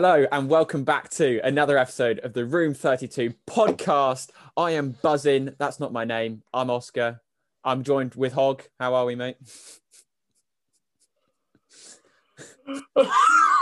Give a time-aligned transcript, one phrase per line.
[0.00, 4.30] Hello and welcome back to another episode of the Room 32 podcast.
[4.56, 5.56] I am buzzing.
[5.58, 6.44] That's not my name.
[6.54, 7.20] I'm Oscar.
[7.64, 8.62] I'm joined with Hog.
[8.78, 9.38] How are we, mate?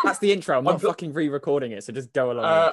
[0.04, 0.58] That's the intro.
[0.58, 2.44] I'm not I'm pl- fucking re-recording it, so just go along.
[2.44, 2.72] Uh,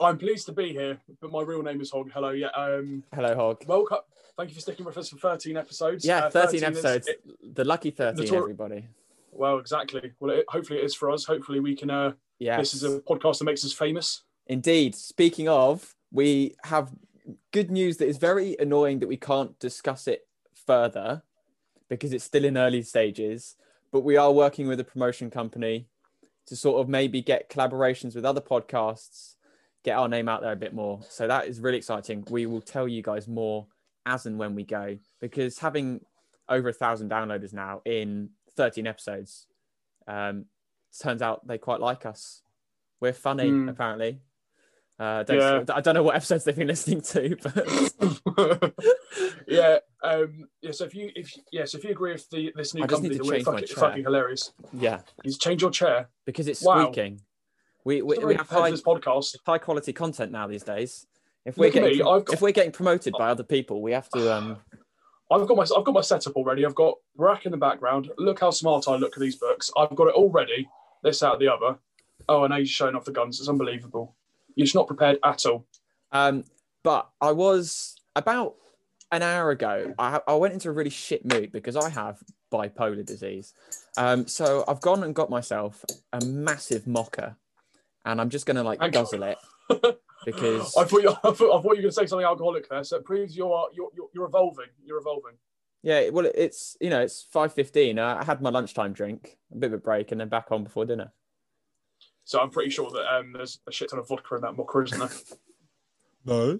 [0.00, 2.10] I'm pleased to be here, but my real name is Hog.
[2.14, 2.48] Hello, yeah.
[2.56, 3.64] Um, Hello, Hog.
[3.66, 3.98] welcome.
[4.38, 6.06] Thank you for sticking with us for 13 episodes.
[6.06, 7.06] Yeah, Uh, 13 is- episodes.
[7.06, 7.20] it-
[7.54, 8.86] the lucky 13, tor- everybody.
[9.30, 10.12] well, exactly.
[10.20, 11.26] Well, it, hopefully it is for us.
[11.26, 11.90] Hopefully we can.
[11.90, 12.58] Uh, Yeah.
[12.58, 14.22] This is a podcast that makes us famous.
[14.46, 14.94] Indeed.
[14.94, 16.90] Speaking of, we have
[17.52, 20.26] good news that is very annoying that we can't discuss it
[20.66, 21.22] further
[21.88, 23.56] because it's still in early stages.
[23.90, 25.88] But we are working with a promotion company
[26.46, 29.34] to sort of maybe get collaborations with other podcasts,
[29.84, 31.00] get our name out there a bit more.
[31.08, 32.24] So that is really exciting.
[32.30, 33.66] We will tell you guys more
[34.06, 36.00] as and when we go because having
[36.48, 39.46] over a thousand downloaders now in 13 episodes
[40.06, 40.46] um,
[41.00, 42.42] turns out they quite like us.
[43.00, 43.68] We're funny, Hmm.
[43.68, 44.20] apparently.
[44.98, 45.74] Uh, don't, Yeah.
[45.76, 48.74] I don't know what episodes they've been listening to, but
[49.46, 49.78] yeah.
[50.02, 50.72] Um, yeah.
[50.72, 53.10] So if you if yes, if you agree with the this new I just company,
[53.14, 53.76] need to that we're change my fucking, chair.
[53.76, 54.52] fucking hilarious.
[54.72, 56.08] yeah, You change your chair.
[56.26, 56.82] because it's Wow.
[56.84, 57.20] squeaking.
[57.84, 59.36] We, we, we have high, this podcast.
[59.46, 61.06] high quality content now these days.
[61.46, 64.08] If we're Look getting me, got- if we're getting promoted by other people, we have
[64.10, 64.58] to um
[65.30, 66.64] I've got my I've got my setup already.
[66.64, 68.10] I've got Barack in the background.
[68.18, 69.70] Look how smart I look at these books.
[69.76, 70.68] I've got it all ready.
[71.02, 71.78] This out the other.
[72.28, 73.38] Oh, and now showing off the guns.
[73.38, 74.14] It's unbelievable.
[74.54, 75.66] You're just not prepared at all.
[76.12, 76.44] Um,
[76.82, 78.56] but I was about
[79.12, 79.94] an hour ago.
[79.98, 82.22] I, I went into a really shit mood because I have
[82.52, 83.52] bipolar disease.
[83.96, 87.36] Um, so I've gone and got myself a massive mocha,
[88.08, 89.00] and I'm just gonna like Thank you.
[89.00, 89.38] guzzle it
[90.24, 92.68] because I thought you, I thought, I thought you were going to say something alcoholic
[92.68, 92.82] there.
[92.82, 94.66] So it proves you're you're you're, you're evolving.
[94.84, 95.34] You're evolving.
[95.82, 97.98] yeah, well, it's you know it's five fifteen.
[97.98, 100.86] I had my lunchtime drink, a bit of a break, and then back on before
[100.86, 101.12] dinner.
[102.24, 104.80] So I'm pretty sure that um, there's a shit ton of vodka in that mocha,
[104.80, 105.08] isn't there?
[106.24, 106.58] No,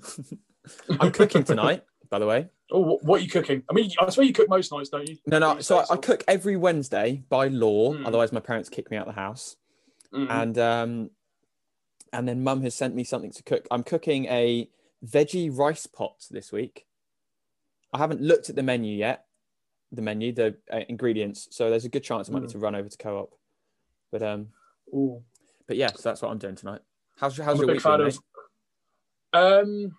[1.01, 2.49] I'm cooking tonight, by the way.
[2.71, 3.63] oh, what, what are you cooking?
[3.69, 5.19] I mean, I swear you cook most nights, don't you?
[5.27, 5.61] No, no.
[5.61, 7.93] So I, I cook every Wednesday by law.
[7.93, 8.07] Mm.
[8.07, 9.57] Otherwise, my parents kick me out of the house.
[10.15, 10.31] Mhm.
[10.31, 11.11] and um
[12.13, 14.69] and then mum has sent me something to cook i'm cooking a
[15.07, 16.87] veggie rice pot this week
[17.93, 19.27] i haven't looked at the menu yet
[19.93, 22.53] the menu the uh, ingredients so there's a good chance i might need Mm.
[22.53, 23.35] to run over to co-op
[24.11, 24.49] but um
[24.95, 25.23] Ooh.
[25.67, 26.81] but yeah so that's what i'm doing tonight
[27.17, 28.19] how's, your- how's I'm your week been, of.
[29.35, 29.97] Um,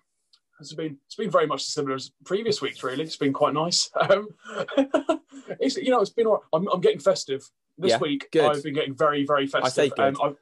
[0.58, 2.82] it's been it's been very much similar as previous weeks.
[2.82, 3.88] Really, it's been quite nice.
[4.10, 4.28] Um,
[5.60, 6.26] it's you know it's been.
[6.26, 6.42] all right.
[6.52, 8.28] I'm I'm getting festive this Yeah, week.
[8.32, 8.44] good.
[8.44, 9.72] I've been getting very very festive.
[9.72, 10.16] say good.
[10.20, 10.36] Um,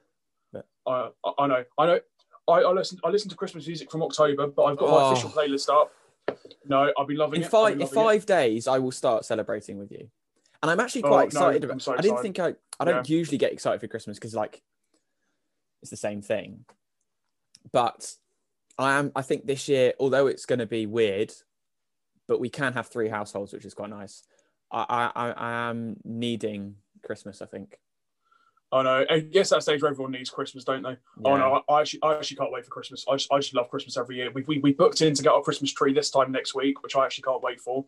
[0.87, 1.99] I, I know I know.
[2.47, 4.99] I, I listen I listen to Christmas music from October, but I've got Oh.
[4.99, 5.91] my official playlist up.
[6.65, 7.45] No, I've been loving in it.
[7.45, 8.03] I've five in loving it.
[8.03, 10.09] five days i will start celebrating with you
[10.61, 12.85] and i'm actually Oh, quite no, excited I'm about so i didn't think i i
[12.85, 14.61] don't usually get excited for christmas because like
[15.81, 16.65] it's the same thing
[17.71, 18.13] but
[18.77, 21.33] i am i think this year although it's going to be weird
[22.27, 24.23] but we can have three households which is quite nice
[24.71, 27.79] i i I am needing christmas i think
[28.71, 29.05] I know.
[29.09, 30.95] I guess that stage where everyone needs Christmas, don't they?
[31.25, 33.03] Oh no, I I actually, I actually can't wait for Christmas.
[33.09, 34.29] I just, I just love Christmas every year.
[34.31, 36.95] We, we, we booked in to get our Christmas tree this time next week, which
[36.95, 37.83] I actually can't wait for.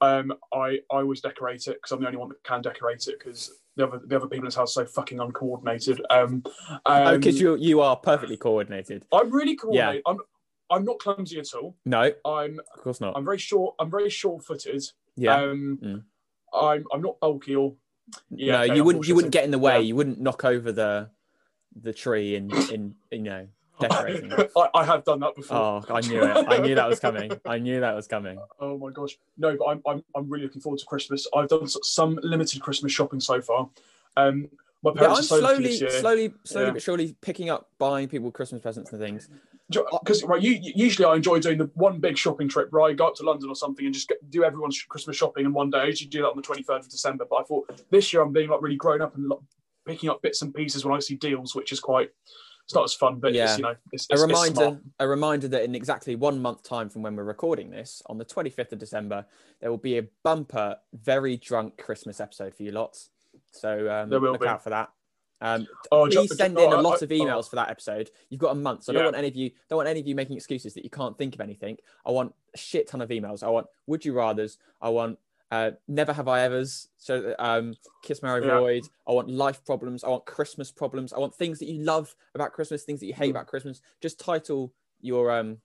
[0.00, 3.18] Um, I, I always decorate it because I'm the only one that can decorate it
[3.18, 6.00] because the other, the other people in this house are so fucking uncoordinated.
[6.10, 6.42] Um,
[6.86, 10.02] oh um, because you you are perfectly coordinated I'm really coordinated.
[10.06, 10.12] Yeah.
[10.12, 10.18] I'm,
[10.70, 11.76] I'm not clumsy at all.
[11.84, 13.74] no I'm, of course not I'm very short.
[13.78, 14.84] I'm very short-footed.
[15.16, 16.02] yeah Um, Mm.
[16.52, 17.74] I'm, I'm not bulky or.
[18.30, 19.78] Yeah, no you wouldn't you wouldn't get in the way Yeah.
[19.80, 21.10] you wouldn't knock over the
[21.80, 23.46] the tree in in you know
[23.80, 24.32] decorating.
[24.32, 25.56] I, I have done that before.
[25.56, 26.48] Oh, I knew it.
[26.48, 27.30] I knew that was coming.
[27.46, 28.38] I knew that was coming.
[28.60, 29.56] Oh my gosh, no!
[29.56, 31.26] But I'm I'm, I'm really looking forward to Christmas.
[31.34, 33.68] I've done some limited Christmas shopping so far.
[34.16, 34.48] Um,
[34.82, 36.72] my Yeah, parents I'm are so lucky slowly, year slowly, slowly Yeah.
[36.72, 39.28] but surely picking up buying people Christmas presents and things.
[39.70, 43.14] Because right, you, usually I enjoy doing the one big shopping trip I go up
[43.16, 45.78] to London or something and just get, do everyone's Christmas shopping in one day.
[45.78, 47.26] I usually do that on the 23rd of December.
[47.28, 49.40] But I thought this year I'm being like really grown up and like,
[49.86, 52.10] picking up bits and pieces when I see deals, which is quite.
[52.64, 53.56] It's not as fun, but Yeah.
[53.56, 56.90] you know it's, A it's, it's reminder, a reminder that in exactly one month time
[56.90, 59.24] from when we're recording this, on the 25th of December,
[59.60, 63.08] there will be a bumper, very drunk Christmas episode for you lots.
[63.52, 64.46] So um, look be.
[64.46, 64.90] out for that.
[65.40, 68.10] Um, Oh, please send oh, in a lot of emails for that episode.
[68.28, 69.06] You've got a month, so I don't Yeah.
[69.06, 71.34] want any of you don't want any of you making excuses that you can't think
[71.34, 71.78] of anything.
[72.04, 73.42] I want a shit ton of emails.
[73.42, 74.58] I want would you rather's.
[74.80, 75.18] I want
[75.50, 76.88] uh, never have I ever's.
[76.98, 78.58] So um, kiss Mary Yeah.
[78.58, 78.82] Void.
[79.06, 80.04] I want life problems.
[80.04, 81.12] I want Christmas problems.
[81.14, 83.36] I want things that you love about Christmas, things that you hate Mm.
[83.36, 83.80] about Christmas.
[84.02, 85.58] Just title your um,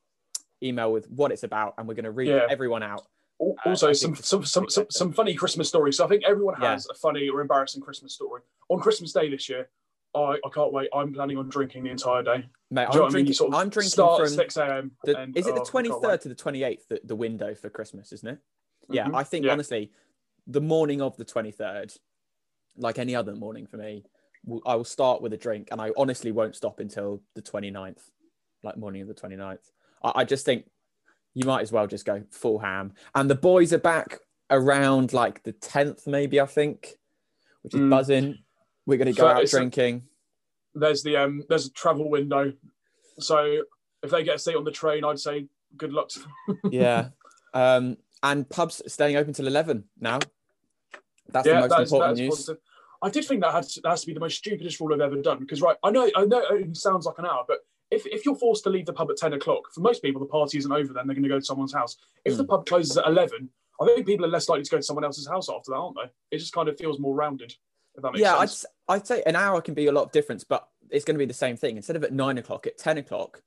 [0.62, 2.48] email with what it's about, and we're going to read Yeah.
[2.50, 3.08] everyone out.
[3.52, 5.98] Uh, Also, some some some, some some funny Christmas stories.
[5.98, 6.72] So I think everyone Yeah.
[6.72, 8.42] has a funny or embarrassing Christmas story.
[8.70, 9.70] On Christmas Day this year,
[10.16, 10.90] I, I can't wait.
[10.94, 12.46] I'm planning on drinking the entire day.
[12.72, 13.10] Mate, Do you know I'm what I mean?
[13.12, 13.34] drinking.
[13.34, 14.92] Sort of I'm drinking start from at 6 a.m.
[15.36, 18.28] is it oh, the can't 23rd to the 28th the, the window for Christmas, isn't
[18.30, 18.40] it?
[18.90, 19.16] Yeah, Mhm.
[19.16, 19.52] I think Yeah.
[19.54, 19.92] honestly,
[20.48, 21.98] the morning of the 23rd,
[22.78, 24.04] like any other morning for me,
[24.66, 28.12] I will start with a drink and I honestly won't stop until the 29th,
[28.62, 29.72] like morning of the 29th.
[30.04, 30.66] I, I just think
[31.34, 32.94] you might as well just go full ham.
[33.16, 34.20] And the boys are back
[34.50, 36.98] around like the 10th, maybe, I think,
[37.62, 37.90] which is Mm.
[37.90, 38.38] buzzing.
[38.86, 40.04] We're going to go So out drinking.
[40.76, 42.54] There's the um there's a travel window.
[43.20, 43.64] So
[44.02, 45.48] if they get a seat on the train, I'd say
[45.78, 46.10] good luck.
[46.10, 46.60] to them.
[46.72, 47.10] yeah.
[47.54, 50.20] Um, and pubs staying open till 11 now.
[51.30, 52.30] That's the most that's, important that's news.
[52.30, 52.58] positive.
[53.02, 55.22] I did think that has, that has to be the most stupidest rule I've ever
[55.22, 57.60] done because right, I know I know it sounds like an hour, but
[57.94, 60.26] if, if you're forced to leave the pub at 10 o'clock, for most people the
[60.28, 61.98] party isn't over then, they're going to go to someone's house.
[62.26, 62.50] If the Mm.
[62.50, 63.50] pub closes at 11,
[63.82, 65.96] I think people are less likely to go to someone else's house after that, aren't
[65.96, 66.36] they?
[66.36, 67.54] It just kind of feels more rounded,
[67.96, 68.66] if that makes yeah, I'd, sense.
[68.66, 71.20] s- I'd say an hour can be a lot of difference, but it's going to
[71.20, 71.78] be the same thing.
[71.78, 73.42] Instead of at nine o'clock, at 10 o'clock,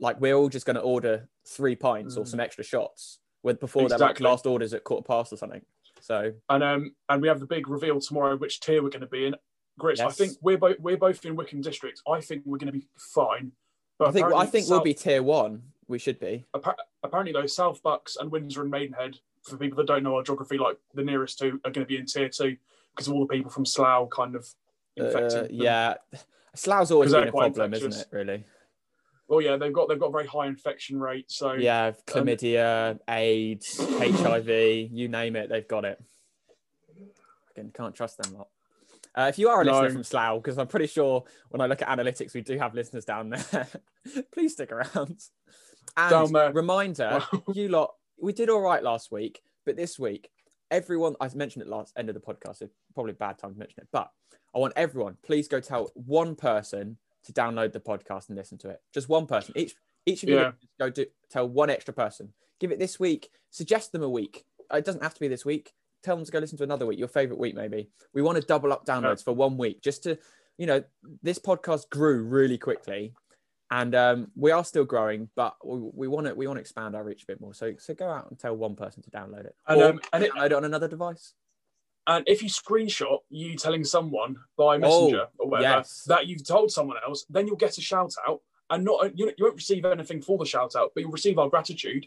[0.00, 2.28] like we're all just going to order three pints or Mm.
[2.28, 5.62] some extra shots with before their like last orders at quarter past or something.
[6.00, 9.06] So And um and we have the big reveal tomorrow which tier we're going to
[9.08, 9.34] be in.
[9.78, 12.02] Grits, I think we're both we're both in Wycombe District.
[12.10, 13.52] I think we're going to be fine.
[13.98, 15.62] But I think I think we'll be tier one.
[15.86, 16.44] We should be.
[16.54, 20.22] appa- apparently though South Bucks and Windsor and Maidenhead, for people that don't know our
[20.22, 22.56] geography, like the nearest two are going to be in tier two
[22.94, 24.46] because of all the people from Slough kind of
[24.96, 25.44] infecting.
[25.44, 25.94] Uh, yeah,
[26.54, 28.06] Slough's always been a problem, isn't it?
[28.10, 28.44] Really?
[29.28, 31.30] Well, yeah, they've got they've got a very high infection rate.
[31.30, 36.02] So Yeah, chlamydia, AIDS, HIV, you name it, they've got it.
[37.54, 38.48] Again, can't trust them lot.
[39.16, 39.72] Uh, if you are a No.
[39.72, 42.74] listener from Slough, because I'm pretty sure when I look at analytics, we do have
[42.74, 43.66] listeners down there.
[44.32, 45.20] Please stick around.
[45.96, 46.52] And Down there.
[46.52, 47.22] reminder,
[47.52, 50.30] you lot, we did all right last week, but this week,
[50.70, 53.58] everyone, I mentioned it last end of the podcast, so probably a bad time to
[53.58, 54.10] mention it, but
[54.54, 58.68] I want everyone, please go tell one person to download the podcast and listen to
[58.70, 58.80] it.
[58.94, 59.52] Just one person.
[59.56, 59.74] Each
[60.06, 60.52] each of you Yeah.
[60.78, 62.32] go do tell one extra person.
[62.60, 63.30] Give it this week.
[63.50, 64.46] Suggest them a week.
[64.72, 65.74] Uh, It doesn't have to be this week.
[66.02, 67.88] Tell them to go listen to another week, your favorite week maybe.
[68.14, 70.16] We want to double up downloads for one week, just to,
[70.56, 70.82] you know,
[71.22, 73.14] this podcast grew really quickly,
[73.70, 77.02] and um, we are still growing, but we want to we want to expand our
[77.04, 77.52] reach a bit more.
[77.52, 80.32] So so go out and tell one person to download it, And, um, and it-
[80.32, 81.34] download it on another device.
[82.06, 86.04] And if you screenshot you telling someone by messenger or whatever Oh, yes.
[86.06, 88.40] that you've told someone else, then you'll get a shout out,
[88.70, 91.50] and not you, you won't receive anything for the shout out, but you'll receive our
[91.50, 92.06] gratitude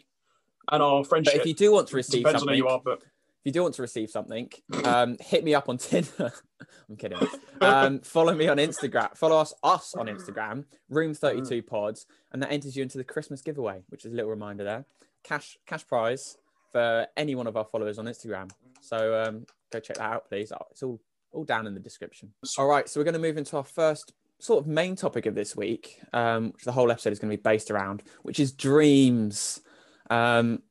[0.72, 1.34] and our friendship.
[1.34, 3.02] But if you do want to receive Depends on something, who you are, but
[3.42, 4.48] if you do want to receive something,
[4.84, 6.32] um, hit me up on Tinder.
[6.88, 7.18] I'm kidding.
[7.60, 9.16] Um, follow me on Instagram.
[9.16, 13.04] Follow us us on Instagram, Room Thirty Two Pods, and that enters you into the
[13.04, 14.84] Christmas giveaway, which is a little reminder there.
[15.24, 16.36] Cash cash prize
[16.70, 18.48] for any one of our followers on Instagram.
[18.80, 20.52] So um, go check that out, please.
[20.52, 21.00] Oh, It's all
[21.32, 22.32] all down in the description.
[22.58, 25.34] All right, so we're going to move into our first sort of main topic of
[25.34, 28.52] this week, um, which the whole episode is going to be based around, which is
[28.52, 29.60] dreams.
[30.10, 30.62] Um,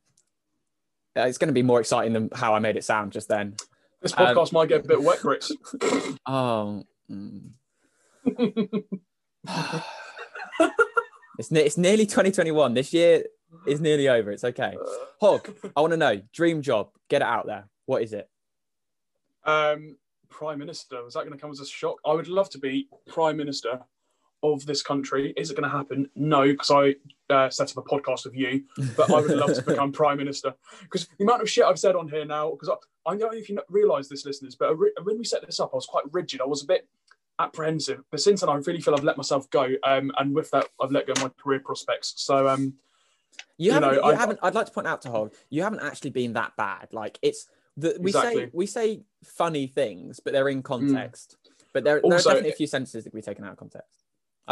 [1.18, 3.56] uh, it's going to be more exciting than how I made it sound just then.
[4.02, 5.52] this Um, podcast might get a bit wet, Grits.
[6.28, 6.84] Oh.
[7.10, 7.52] mm.
[11.40, 12.74] it's, ne- it's nearly 2021.
[12.74, 13.24] This year
[13.66, 14.32] is nearly over.
[14.32, 14.76] It's okay.
[15.20, 16.90] Hog, I want to know dream job.
[17.10, 17.68] Get it out there.
[17.86, 18.30] What is it?
[19.44, 19.98] Um,
[20.30, 21.98] Prime Minister, Was that going to come as a shock?
[22.06, 23.80] I would love to be Prime Minister
[24.44, 25.34] of this country.
[25.38, 26.10] Is it going to happen?
[26.16, 26.96] No, because I
[27.34, 28.64] uh, set up a podcast with you,
[28.98, 30.54] but I would love to become Prime Minister.
[30.82, 33.38] Because the amount of shit I've said on here now, because I, I don't know
[33.38, 36.42] if you realise this, listeners, but when we set this up, I was quite rigid.
[36.42, 36.88] I was a bit
[37.40, 39.68] apprehensive, but since then, I really feel I've let myself go.
[39.84, 42.14] Um, and with that, I've let go of my career prospects.
[42.18, 42.74] So, um,
[43.58, 43.90] You You haven't.
[43.96, 44.40] know, you I- haven't.
[44.44, 46.90] I'd like to point out to Hog, you haven't actually been that bad.
[46.92, 51.38] Like it's the we say we say funny things, but they're in context.
[51.74, 52.14] But there, there Mm.
[52.20, 54.01] Are definitely a few sentences that can be taken out of context.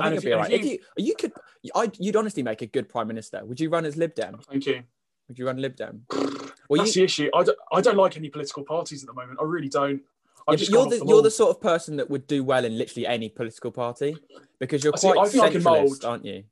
[0.04, 0.52] I And think if it'll be you- alright.
[0.52, 1.32] if If you, you could,
[1.76, 3.44] I, you'd honestly make a good prime minister.
[3.46, 4.40] Would you run as Lib Dem?
[4.50, 4.84] thank you.
[5.28, 6.06] Would you run Lib Dem?
[6.70, 7.30] Well, That's you, the issue.
[7.34, 9.40] I don't, I don't like any political parties at the moment.
[9.42, 10.04] I really don't.
[10.48, 12.64] I Yeah, just you're gone the you're the sort of person that would do well
[12.64, 14.16] in literally any political party
[14.60, 16.06] because you're I see, quite I think I centralist, mould.
[16.06, 16.44] aren't you?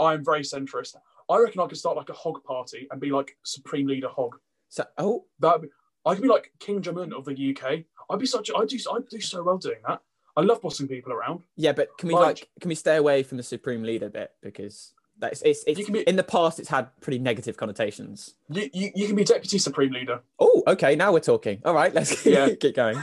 [0.00, 0.96] I'm very centrist.
[1.28, 4.36] I reckon I could start like a hog party and be like supreme leader hog.
[4.70, 5.60] So, oh, That
[6.06, 7.84] I could be like Kim Jong Un of the UK.
[8.08, 8.50] I'd be such.
[8.56, 8.78] I do.
[8.90, 10.00] I do so well doing that.
[10.36, 11.42] I love bossing people around.
[11.56, 14.32] yeah, but can we Like- like can we stay away from the supreme leader bit
[14.42, 18.34] because that's it's, it's be- in the past it's had pretty negative connotations.
[18.50, 20.20] You, you, you can be deputy supreme leader.
[20.38, 21.62] Oh, okay, now we're talking.
[21.64, 22.50] All right, let's Yeah.
[22.50, 22.98] get going.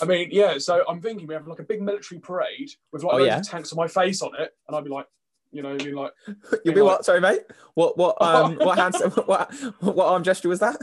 [0.00, 0.56] I mean, yeah.
[0.58, 3.40] So I'm thinking we have like a big military parade with like Oh, yeah.
[3.40, 5.06] of tanks on my face on it, and I'd be like,
[5.52, 6.12] you know, be like,
[6.64, 7.04] You'll be like- what?
[7.04, 7.40] Sorry, mate.
[7.74, 10.76] What what um what hands what what arm gesture was that?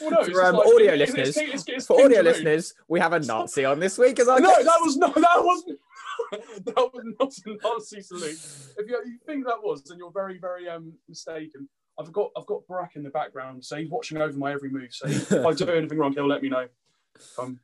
[0.00, 3.00] Well, no, For um, like- audio it's- listeners, it's- it's- it's For audio listeners, we
[3.00, 4.64] have a Nazi on this week as our No, guest.
[4.66, 5.14] that was not.
[5.14, 5.78] That wasn't.
[6.66, 8.38] that was not a Nazi salute.
[8.78, 11.68] If you, you think that was, then you're very, very um mistaken.
[11.98, 14.92] I've got I've got Barack in the background, so he's watching over my every move.
[14.92, 16.66] So if I do anything wrong, he'll let me know.
[17.38, 17.60] Um,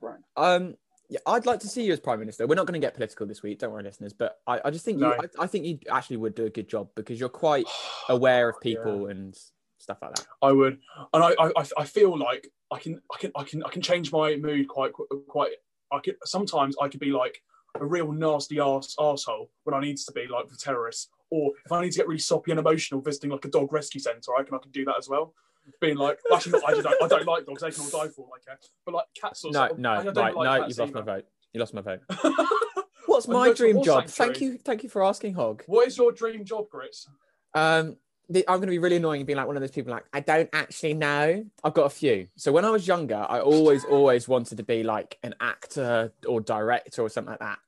[0.00, 0.18] right.
[0.36, 0.76] Um,
[1.08, 2.46] yeah, I'd like to see you as prime minister.
[2.46, 4.12] We're not going to get political this week, don't worry, listeners.
[4.14, 5.08] But I, I just think No.
[5.14, 7.66] you, I, I think you actually would do a good job because you're quite
[8.08, 8.74] aware of Yeah.
[8.76, 9.38] people and
[9.82, 10.26] stuff like that.
[10.40, 10.78] I would,
[11.12, 14.12] and I, I, I- feel like I can, I can, I can, I can change
[14.12, 14.92] my mood quite,
[15.28, 15.52] quite.
[15.92, 17.42] I could sometimes I could be like
[17.78, 21.72] a real nasty ass asshole when I need to be like the terrorist, or if
[21.72, 24.44] I need to get really soppy and emotional visiting like a dog rescue centre, I
[24.44, 25.34] can, I can do that as well.
[25.80, 28.32] Being like, actually, I don't, I don't like dogs; they can all die for all
[28.34, 28.58] I care.
[28.86, 31.02] But like cats or No, something, no, I don't right, like no, you've lost my
[31.02, 31.24] vote.
[31.52, 32.00] You lost my vote.
[33.06, 34.06] What's my going to a dream job?
[34.06, 35.62] Thank you, thank you for asking, Hog.
[35.66, 37.06] What is your dream job, Grits?
[37.54, 37.96] Um,
[38.30, 40.20] I'm going to be really annoying and being like one of those people like I
[40.20, 41.44] don't actually know.
[41.64, 42.28] I've got a few.
[42.36, 46.40] So when I was younger, I always, always wanted to be like an actor or
[46.40, 47.58] director or something like that.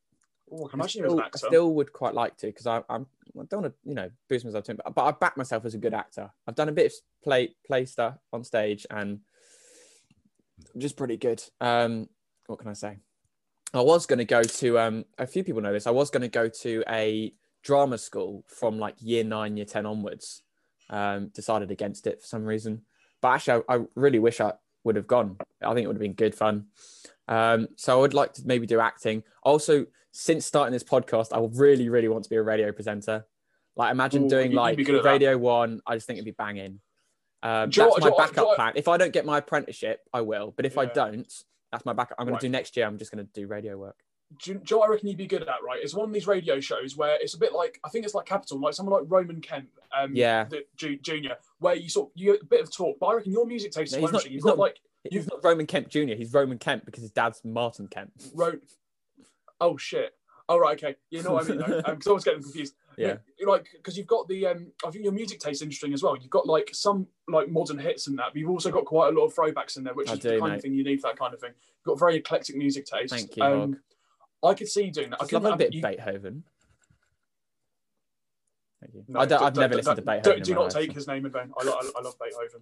[0.50, 2.46] Oh, I can I imagine you as an still, I still would quite like to
[2.46, 2.98] because I'm I
[3.48, 5.78] don't want to you know boost myself too much, but I back myself as a
[5.78, 6.30] good actor.
[6.46, 6.92] I've done a bit of
[7.22, 9.20] play play stuff on stage and
[10.74, 11.42] I'm just pretty good.
[11.60, 12.08] Um,
[12.46, 12.98] what can I say?
[13.72, 15.88] I was going to go to um, a few people know this.
[15.88, 19.86] I was going to go to a drama school from like year nine, year ten
[19.86, 20.42] onwards.
[20.90, 22.82] Um, decided against it for some reason,
[23.22, 24.52] but actually, I, I really wish I
[24.84, 25.38] would have gone.
[25.62, 26.66] I think it would have been good fun.
[27.26, 29.22] Um, so I would like to maybe do acting.
[29.42, 33.24] Also, since starting this podcast, I really, really want to be a radio presenter.
[33.76, 35.04] Like, imagine Ooh, doing like at that.
[35.04, 35.80] Radio One.
[35.86, 36.80] I just think it'd be banging.
[37.42, 38.72] Um, that's what- my what- backup plan.
[38.76, 40.52] If I don't get my apprenticeship, I will.
[40.54, 41.32] But if I don't,
[41.72, 42.16] that's my backup.
[42.18, 42.40] I'm going Right.
[42.42, 42.86] to do next year.
[42.86, 43.96] I'm just going to do radio work.
[44.42, 45.80] Do you, do you know I reckon you'd be good at, right?
[45.82, 48.26] It's one of these radio shows where it's a bit like I think it's like
[48.26, 50.44] Capital, like someone like Roman Kemp, um, Yeah.
[50.44, 52.96] the Ju- Junior, where you sort of, you get a bit of talk.
[53.00, 54.24] But I reckon your music taste No, is not-.
[54.24, 54.78] You've he's got not- like
[55.10, 56.14] He's not Roman Kemp Jr.
[56.16, 58.10] He's Roman Kemp because his dad's Martin Kemp.
[58.34, 58.62] wrote.
[59.60, 60.14] Oh shit!
[60.48, 60.96] Oh right, okay.
[61.10, 61.58] You know what I mean?
[61.84, 62.74] Because I was getting confused.
[62.96, 63.16] Yeah.
[63.38, 66.02] You- like because you've got the um, I think your music taste is interesting as
[66.02, 66.16] well.
[66.16, 68.28] You've got like some like modern hits and that.
[68.32, 70.30] But you've also got quite a lot of throwbacks in there, which I is do,
[70.30, 70.56] the kind mate.
[70.56, 71.50] of thing you need for that kind of thing.
[71.50, 73.12] You've got very eclectic music taste.
[73.14, 73.80] Thank you, Um.
[74.44, 75.22] I could see you doing that.
[75.22, 76.44] I could love a bit of you, Beethoven.
[78.80, 79.04] Thank you.
[79.08, 80.42] No, I don't, don't- I've never don't- listened to Beethoven.
[80.42, 81.50] Do not take his name in vain.
[81.58, 82.60] I, lo- I, I love Beethoven.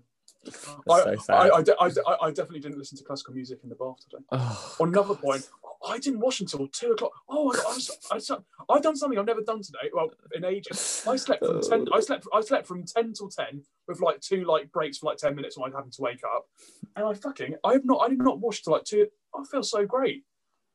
[0.91, 1.35] I, so.
[1.35, 4.25] I, I, I, definitely didn't listen to classical music in the bath today.
[4.33, 5.21] Oh, On another God.
[5.21, 5.49] point,
[5.89, 7.12] I didn't wash until two o'clock.
[7.29, 8.31] Oh, I, was, I, was-
[8.69, 9.91] I've done something I've never done today.
[9.93, 11.05] Well, in ages.
[11.09, 11.87] I slept from ten.
[11.93, 12.27] I slept.
[12.33, 15.57] I slept from ten till ten with like two like breaks for like ten minutes
[15.59, 16.47] when I having to wake up.
[16.97, 17.57] And I fucking.
[17.65, 17.99] I have not.
[18.03, 19.07] I did not wash till like two.
[19.35, 20.25] I feel so great.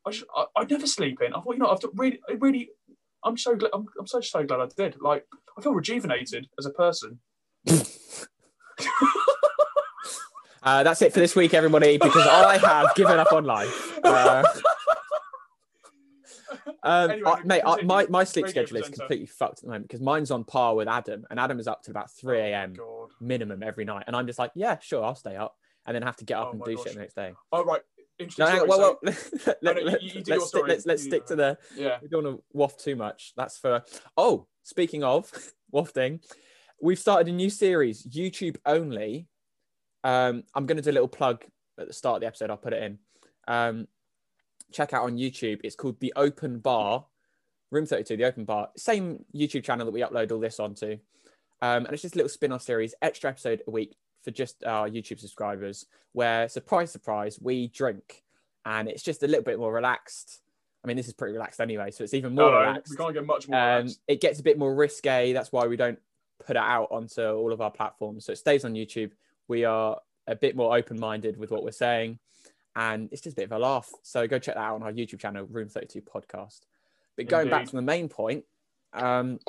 [0.07, 0.27] I should.
[0.35, 1.33] I, I never sleep in.
[1.33, 1.67] I thought you know.
[1.67, 2.19] I've done really.
[2.29, 2.69] I really.
[3.23, 3.71] I'm so glad.
[3.73, 4.95] I'm, I'm so so glad I did.
[5.01, 5.25] Like
[5.57, 7.19] I feel rejuvenated as a person.
[10.63, 13.99] Uh, that's it for this week, everybody, because I have given up on life.
[14.03, 14.43] Uh,
[16.83, 19.87] um, Anyway, I- mate, I, my, my sleep schedule is completely fucked at the moment
[19.87, 22.73] because mine's on par with Adam, and Adam is up to about 3 a.m.
[22.81, 24.05] Oh, minimum every night.
[24.07, 26.47] And I'm just like, yeah, sure, I'll stay up, and then have to get up
[26.49, 26.83] Oh and do gosh.
[26.85, 27.31] shit the next day.
[27.53, 27.81] Oh right.
[28.19, 28.55] No, Interesting.
[28.55, 28.67] story.
[28.67, 31.35] well, well, let, no, you- let, you do your us stick, let's, let's stick to
[31.35, 31.57] the.
[31.75, 31.97] yeah.
[32.01, 33.33] We don't want to waft too much.
[33.37, 33.83] That's for.
[34.15, 35.31] Oh, speaking of
[35.71, 36.21] wafting,
[36.81, 39.27] we've started a new series, YouTube only.
[40.03, 41.43] Um, I'm going to do a little plug
[41.79, 42.49] at the start of the episode.
[42.49, 42.97] I'll put it in.
[43.47, 43.87] Um,
[44.71, 45.61] check out on YouTube.
[45.63, 47.05] It's called The Open Bar,
[47.71, 48.69] Room 32, The Open Bar.
[48.77, 50.97] Same YouTube channel that we upload all this onto.
[51.61, 53.95] Um, and it's just a little spin off series, extra episode a week
[54.27, 58.23] for just our YouTube subscribers, where, surprise, surprise, we drink.
[58.65, 60.41] And it's just a little bit more relaxed.
[60.83, 62.91] I mean, this is pretty relaxed anyway, so it's even more No, relaxed.
[62.91, 63.57] we can't get much more.
[63.57, 65.31] Um, it gets a bit more risque.
[65.31, 65.97] That's why we don't
[66.45, 68.25] put it out onto all of our platforms.
[68.25, 69.11] So it stays on YouTube.
[69.47, 72.19] We are a bit more open minded with what we're saying.
[72.75, 73.89] And it's just a bit of a laugh.
[74.03, 76.59] So go check that out on our YouTube channel, Room 32 Podcast.
[77.15, 78.43] But going back to the main point,
[78.91, 79.39] um,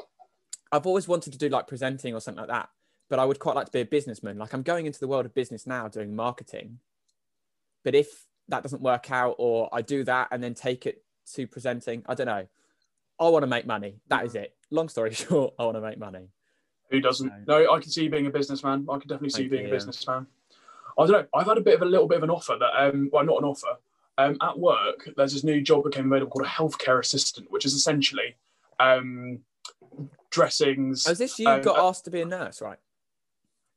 [0.70, 2.68] I've always wanted to do like presenting or something like that.
[3.08, 4.38] But I would quite like to be a businessman.
[4.38, 6.78] Like I'm going into the world of business now doing marketing.
[7.84, 11.02] But if that doesn't work out, or I do that and then take it
[11.34, 12.46] to presenting, I don't know.
[13.20, 13.96] I want to make money.
[14.08, 14.54] That is it.
[14.70, 16.28] Long story short, I want to make money.
[16.90, 17.46] Who doesn't?
[17.46, 18.86] No, I can see you being a businessman.
[18.90, 20.26] I can definitely see you being you, a businessman.
[20.98, 21.26] I don't know.
[21.34, 23.38] I've had a bit of a little bit of an offer that, um, well, not
[23.38, 23.78] an offer.
[24.16, 27.64] Um, at work, there's this new job that came available called a healthcare assistant, which
[27.64, 28.34] is essentially
[28.80, 29.40] um,
[30.30, 31.06] dressings.
[31.06, 32.78] Oh, is this you Um, got uh, asked to be a nurse, right?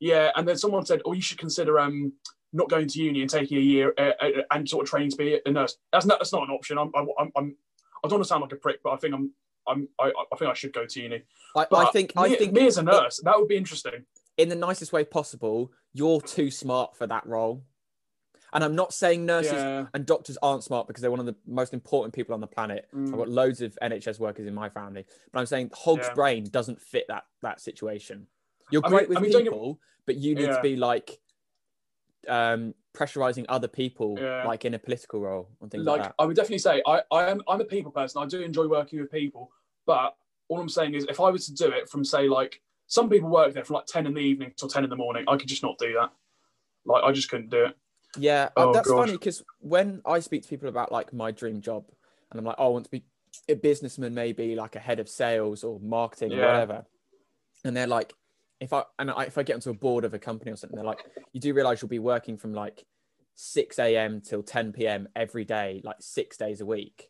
[0.02, 2.12] Yeah, and then someone said, "Oh, you should consider um
[2.52, 5.16] not going to uni and taking a year uh, uh, and sort of training to
[5.18, 6.78] be a nurse." That's not that's not an option.
[6.78, 7.56] I'm I'm, I'm, I'm
[8.04, 9.32] I don't want to sound like a prick, but I think I'm
[9.68, 11.22] I'm I, I think I should go to uni.
[11.56, 14.04] I, But I think I me, think me as a nurse, that would be interesting.
[14.38, 17.64] in the nicest way possible, you're too smart for that role.
[18.54, 19.86] And I'm not saying nurses Yeah.
[19.94, 22.86] and doctors aren't smart because they're one of the most important people on the planet.
[22.94, 23.08] Mm.
[23.14, 26.14] I've got loads of NHS workers in my family, but I'm saying Hog's Yeah.
[26.16, 28.28] brain doesn't fit that that situation.
[28.72, 30.76] You're I mean- great with I mean, don't get- people, but you need to be
[30.76, 31.20] like
[32.28, 34.46] um pressurizing other people Yeah.
[34.46, 36.16] like in a political role and things like, like that.
[36.20, 38.22] I would definitely say I, I am I'm a people person.
[38.22, 39.50] I do enjoy working with people,
[39.86, 40.16] but
[40.50, 43.30] all I'm saying is if I was to do it from say like some people
[43.30, 45.48] work there from like ten in the evening till ten in the morning, I could
[45.48, 46.12] just not do that.
[46.86, 47.76] Like I just couldn't do it.
[48.18, 48.98] Yeah, uh, Oh, that's gosh.
[48.98, 51.86] funny because when I speak to people about like my dream job,
[52.30, 53.06] and I'm like, oh, I want to be
[53.48, 56.86] a businessman, maybe like a head of sales or marketing or whatever,
[57.64, 58.14] and they're like,
[58.62, 60.76] if I and I, if I get onto a board of a company or something,
[60.78, 61.04] they're like,
[61.34, 62.86] you do realize you'll be working from like
[63.36, 64.22] 6 a.m.
[64.22, 65.10] till 10 p.m.
[65.16, 67.10] every day, like six days a week,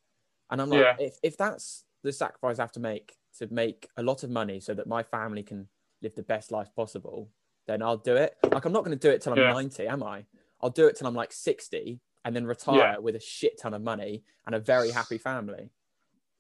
[0.49, 0.95] and I'm like, Yeah.
[0.97, 4.59] if if that's the sacrifice I have to make to make a lot of money
[4.59, 5.67] so that my family can
[6.01, 7.29] live the best life possible,
[7.67, 8.35] then I'll do it.
[8.51, 9.53] Like I'm not going to do it till I'm Yeah.
[9.53, 10.25] 90, am I?
[10.61, 12.97] I'll do it till I'm like 60 and then retire Yeah.
[12.97, 15.69] with a shit ton of money and a very happy family.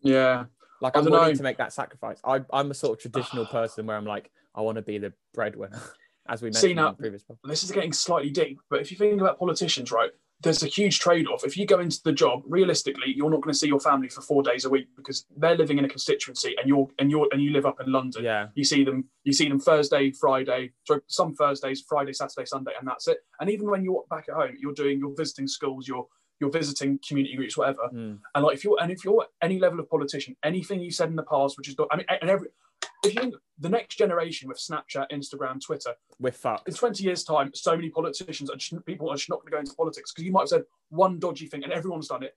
[0.01, 0.45] Yeah.
[0.81, 2.19] Like I'm willing to make that sacrifice.
[2.25, 5.13] I, I'm a sort of traditional person where I'm like, I want to be the
[5.33, 5.81] breadwinner,
[6.27, 7.49] as we mentioned See, in the previous podcast.
[7.49, 10.99] This is getting slightly deep, but if you think about politicians, right, there's a huge
[10.99, 11.43] trade-off.
[11.43, 14.21] If you go into the job, realistically, you're not going to see your family for
[14.21, 17.41] four days a week because they're living in a constituency and you're and you're and
[17.41, 18.23] you live up in London.
[18.23, 19.05] Yeah, You see them.
[19.23, 20.71] You see them Thursday, Friday.
[21.07, 23.19] Some Thursdays, Friday, Saturday, Sunday, and that's it.
[23.39, 26.07] And even when you're back at home, you're doing, you're visiting schools, you're
[26.39, 27.89] you're visiting community groups, whatever.
[27.93, 28.17] Mm.
[28.33, 31.15] And like if you're and if you're any level of politician, anything you said in
[31.15, 32.69] the past, which is I mean, and every if you think
[33.03, 36.67] the next generation with Snapchat, Instagram, Twitter, we're fucked.
[36.67, 39.59] in 20 years' time, so many politicians and people are just not going to go
[39.59, 42.35] into politics because you might have said one dodgy thing and everyone's done it.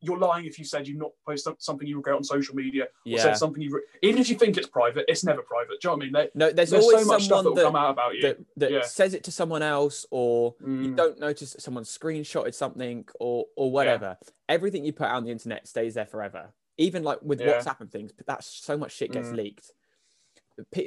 [0.00, 2.88] You're lying if you said you've not posted something you regret on social media or
[3.06, 3.22] Yeah.
[3.22, 5.80] said something you re- even if you think it's private, it's never private.
[5.80, 6.12] Do you know what I mean?
[6.12, 8.14] They, No, there's, there's always so much stuff that someone will come that, out about
[8.14, 8.22] you.
[8.22, 8.82] that, that Yeah.
[8.82, 10.96] says it to someone else or you Mm.
[10.96, 14.18] don't notice that someone screenshotted something or or whatever.
[14.50, 16.52] Everything you put out on the internet stays there forever.
[16.76, 17.58] Even like with Yeah.
[17.58, 19.36] WhatsApp and things, but that's so much shit gets Mm.
[19.36, 19.72] leaked.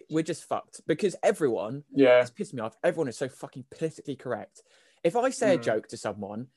[0.10, 2.76] We're just fucked because everyone yeah, it's pissed me off.
[2.84, 4.64] Everyone is so fucking politically correct.
[5.04, 5.64] If I say a Mm.
[5.64, 6.48] joke to someone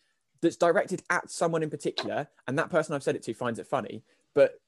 [0.41, 3.67] that's directed at someone in particular, and that person I've said it to finds it
[3.67, 4.03] funny,
[4.35, 4.61] but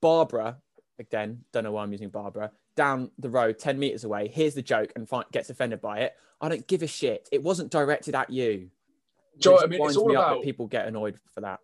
[0.00, 0.58] Barbara,
[0.98, 4.62] again, don't know why I'm using Barbara, down the road, 10 meters away, hears the
[4.62, 7.28] joke and fi- gets offended by it, I don't give a shit.
[7.32, 8.70] It wasn't directed at you.
[9.38, 9.86] Do you know what It I mean?
[9.88, 11.60] It's all me up about that people get annoyed for that.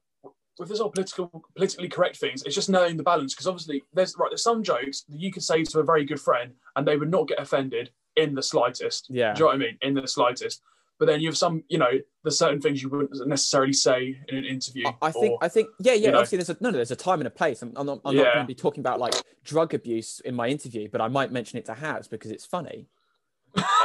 [0.59, 4.15] With this whole political politically correct things, it's just knowing the balance because obviously there's
[4.19, 6.97] right there's some jokes that you could say to a very good friend and they
[6.97, 9.07] would not get offended in the slightest.
[9.11, 9.35] Yeah.
[9.35, 9.79] Do you know what I mean?
[9.83, 10.63] In the slightest.
[10.99, 11.91] But then you have some, you know,
[12.25, 14.87] there's certain things you wouldn't necessarily say in an interview.
[14.87, 16.07] I- I think, or- I think, yeah, yeah.
[16.07, 16.19] you know.
[16.19, 17.61] Obviously, there's a no, no, there's a time and a place.
[17.61, 19.13] I'm, I'm not, I'm not going to be talking about like
[19.45, 22.89] drug abuse in my interview, but I might mention it to Haz because it's funny.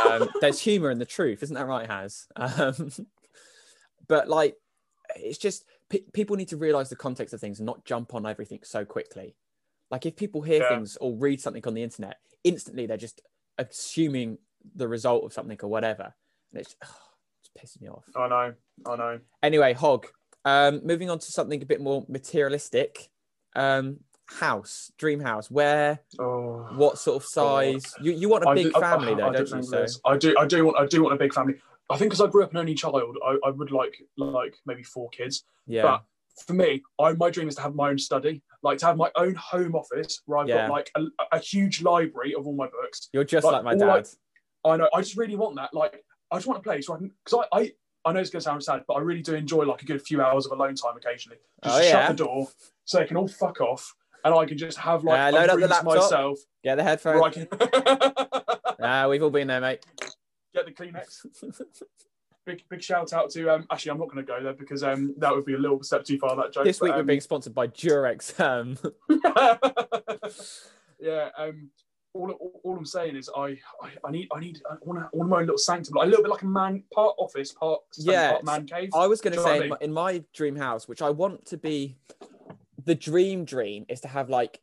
[0.10, 2.28] Um, there's humor in the truth, isn't that right, Haz?
[2.38, 2.92] Um,
[4.08, 4.56] but like,
[5.18, 8.26] it's just pe- people need to realize the context of things and not jump on
[8.26, 9.36] everything so quickly.
[9.92, 10.70] Like, if people hear Yeah.
[10.70, 13.22] things or read something on the internet, instantly they're just
[13.58, 14.38] assuming
[14.76, 16.14] the result of something or whatever,
[16.52, 18.06] and it's, it's pissing me off.
[18.16, 18.54] I know,
[18.86, 19.20] I know.
[19.44, 20.08] Anyway, Hog.
[20.46, 23.10] Um, moving on to something a bit more materialistic.
[23.56, 25.52] Um, house, dream house.
[25.52, 26.00] Where?
[26.18, 26.68] Oh.
[26.76, 27.84] What sort of size?
[28.02, 29.64] You you want a big do- family I, though, I don't you?
[29.64, 30.00] So this.
[30.06, 30.36] I do.
[30.40, 30.78] I do want.
[30.80, 31.56] I do want a big family.
[31.92, 34.84] I think because I grew up an only child, I, I would like like maybe
[34.84, 35.44] four kids.
[35.68, 36.04] yeah, But
[36.46, 39.12] for me, I, my dream is to have my own study, like to have my
[39.16, 40.68] own home office where I've Yeah.
[40.68, 41.02] got like a,
[41.34, 43.10] a huge library of all my books.
[43.14, 44.08] you're just like, like my dad.
[44.64, 44.90] I know.
[44.94, 45.74] I just really want that.
[45.74, 47.72] Like, I just want a place where I can, because I, I,
[48.06, 50.02] I know it's going to sound sad, but I really do enjoy like a good
[50.02, 51.38] few hours of alone time occasionally.
[51.64, 51.92] Just Oh, yeah?
[51.92, 52.48] shut the door
[52.86, 55.60] so they can all fuck off, and I can just have like a load up
[55.60, 55.86] the laptop.
[55.96, 57.24] myself Get the headphones.
[57.26, 57.48] I can
[58.84, 59.86] Ah, we've all been there, mate.
[60.54, 61.26] Get the Kleenex.
[62.44, 63.68] Big big shout out to um.
[63.72, 66.04] Actually, I'm not going to go there because um that would be a little step
[66.04, 66.36] too far.
[66.36, 66.64] That joke.
[66.64, 68.40] This but, week we're um, being sponsored by Durex.
[68.40, 68.80] Um,
[71.00, 71.30] yeah.
[71.38, 71.70] Um.
[72.14, 75.06] All, all, all I'm saying is I, I, I need I need I want to
[75.06, 77.52] I want my own little sanctum, like a little bit like a man part office,
[77.52, 78.90] part Yeah, part man cave.
[78.96, 81.04] I was going to Do you know say in my, in my dream house, which
[81.04, 81.96] I want to be,
[82.84, 84.62] the dream dream is to have like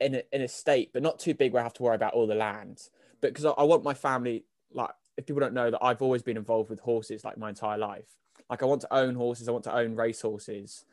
[0.00, 2.34] an, an estate, but not too big where I have to worry about all the
[2.34, 2.82] land.
[3.20, 6.22] But because I, I want my family, like, if people don't know that I've always
[6.22, 8.06] been involved with horses like my entire life.
[8.50, 10.84] Like, I want to own horses, I want to own race horses.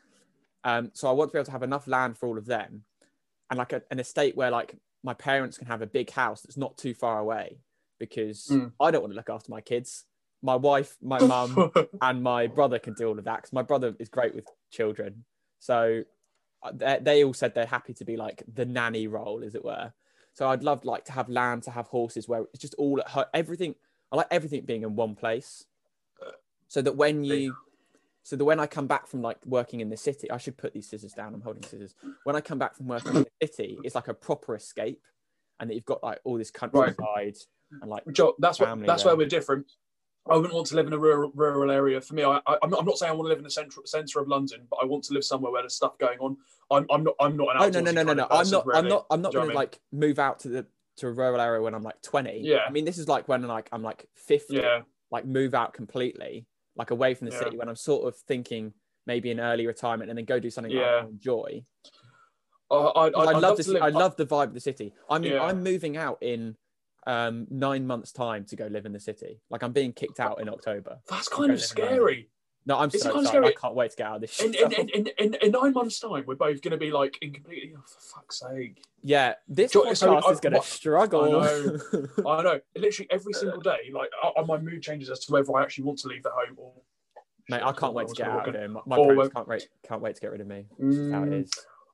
[0.64, 2.84] Um, so I want to be able to have enough land for all of them
[3.50, 6.56] and like a, an estate where like my parents can have a big house that's
[6.56, 7.58] not too far away
[8.00, 8.72] because Mm.
[8.80, 10.04] I don't want to look after my kids.
[10.42, 11.70] My wife, my mum,
[12.02, 15.24] and my brother can do all of that because my brother is great with children.
[15.60, 16.04] So
[16.62, 19.64] uh, they, they all said they're happy to be like the nanny role, as it
[19.64, 19.92] were.
[20.32, 23.28] So I'd love like to have land, to have horses, where it's just all at
[23.32, 23.74] everything.
[24.14, 25.64] I like everything being in one place,
[26.68, 27.56] so that when you,
[28.22, 30.72] so that when I come back from like working in the city, I should put
[30.72, 31.34] these scissors down.
[31.34, 31.96] I'm holding scissors.
[32.22, 35.02] When I come back from working in the city, it's like a proper escape,
[35.58, 37.34] and that you've got like all this countryside
[37.82, 39.10] and like Joe, that's what family that's there.
[39.10, 39.66] where we're different.
[40.30, 42.00] I wouldn't want to live in a rural, rural area.
[42.00, 43.80] For me, I, I'm, not, I'm not saying I want to live in the centre
[43.84, 46.36] centre of London, but I want to live somewhere where there's stuff going on.
[46.70, 48.24] I'm, I'm not I'm not an Oh no no outdoorsy no no kind no!
[48.24, 50.66] of I'm not I'm not I'm not going to like move out to the
[50.98, 52.40] to a rural area when I'm like 20.
[52.42, 52.58] Yeah.
[52.66, 56.46] I mean, this is like when like I'm like 50, Yeah, like move out completely,
[56.76, 57.40] like away from the Yeah.
[57.40, 58.72] city when I'm sort of thinking
[59.06, 61.02] maybe an early retirement and then go do something Yeah.
[61.02, 61.64] I enjoy.
[62.70, 64.92] I, I, I, I'd love the live- I love the vibe of the city.
[65.10, 65.42] I mean, Yeah.
[65.42, 66.56] I'm moving out in
[67.06, 69.40] um nine months time to go live in the city.
[69.50, 71.00] Like I'm being kicked out in October.
[71.10, 71.96] That's kind of live in London.
[71.98, 72.30] scary.
[72.66, 73.44] No, I'm so excited.
[73.44, 74.72] I can't wait to get out of this In, shit.
[74.78, 77.74] in, in, in, in nine months' time, we're both going to be like in completely.
[77.76, 78.82] Oh, for fuck's sake!
[79.02, 81.24] yeah, this Jo- podcast is going to struggle.
[81.24, 81.78] I know.
[82.26, 82.60] I know.
[82.74, 84.10] Literally every single day, like
[84.46, 86.72] my mood changes as to whether I actually want to leave the home or.
[87.50, 88.68] Mate, I can't wait to get out of here.
[88.86, 90.64] My, parents can't wait, can't wait to get rid of me.
[90.78, 91.50] That's how it Mm.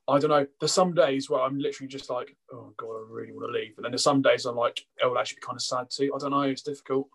[0.07, 0.47] I don't know.
[0.59, 3.73] There's some days where I'm literally just like, oh god, I really want to leave.
[3.77, 6.11] And then there's some days I'm like, it will actually be kind of sad too.
[6.15, 6.41] I don't know.
[6.41, 7.07] It's difficult.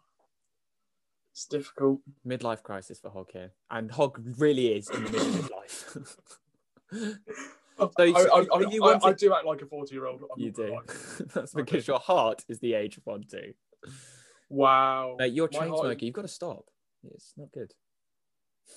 [1.37, 2.01] It's difficult.
[2.27, 5.97] Midlife crisis for Hog here, and Hog really is in the middle of life.
[7.79, 10.23] I, So you- I, I, you I- I do act like a 40 year old.
[10.39, 10.81] you do.
[11.35, 13.53] That's because your heart is the age of one too.
[14.49, 15.17] Wow.
[15.19, 15.99] Mate, you're a chain smoker.
[16.01, 16.65] You've got to stop.
[17.15, 17.75] It's not good.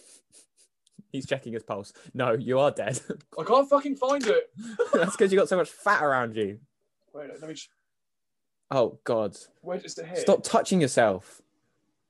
[1.13, 1.93] He's checking his pulse.
[2.13, 3.00] No, you are dead.
[3.39, 4.50] I can't fucking find it.
[4.91, 6.60] That's because you got so much fat around you.
[7.13, 7.56] Wait, let me.
[8.69, 9.38] Oh God!
[9.62, 10.17] where is it here?
[10.17, 11.41] Stop touching yourself.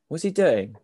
[0.09, 0.75] What's he doing?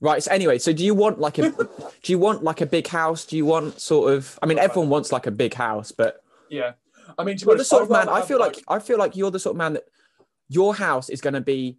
[0.00, 0.22] Right.
[0.22, 1.50] So anyway, so do you want like a
[2.02, 3.24] do you want like a big house?
[3.24, 4.38] Do you want sort of?
[4.42, 6.72] I mean, everyone wants like a big house, but Yeah.
[7.18, 8.08] I mean, you're the sort of man.
[8.08, 9.84] I feel like I feel like you're the sort of man that
[10.48, 11.78] your house is going to be.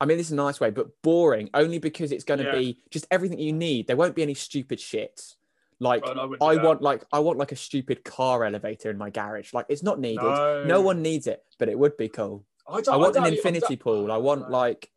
[0.00, 2.52] I mean, this is a nice way, but boring only because it's going to Yeah.
[2.58, 3.86] be just everything you need.
[3.86, 5.34] There won't be any stupid shit.
[5.80, 9.10] Like no, I I want like I want like a stupid car elevator in my
[9.10, 9.52] garage.
[9.52, 10.22] Like it's not needed.
[10.22, 10.64] No.
[10.64, 12.44] No one needs it, but it would be cool.
[12.68, 14.12] I, I want an don't- infinity I pool.
[14.12, 14.90] I want like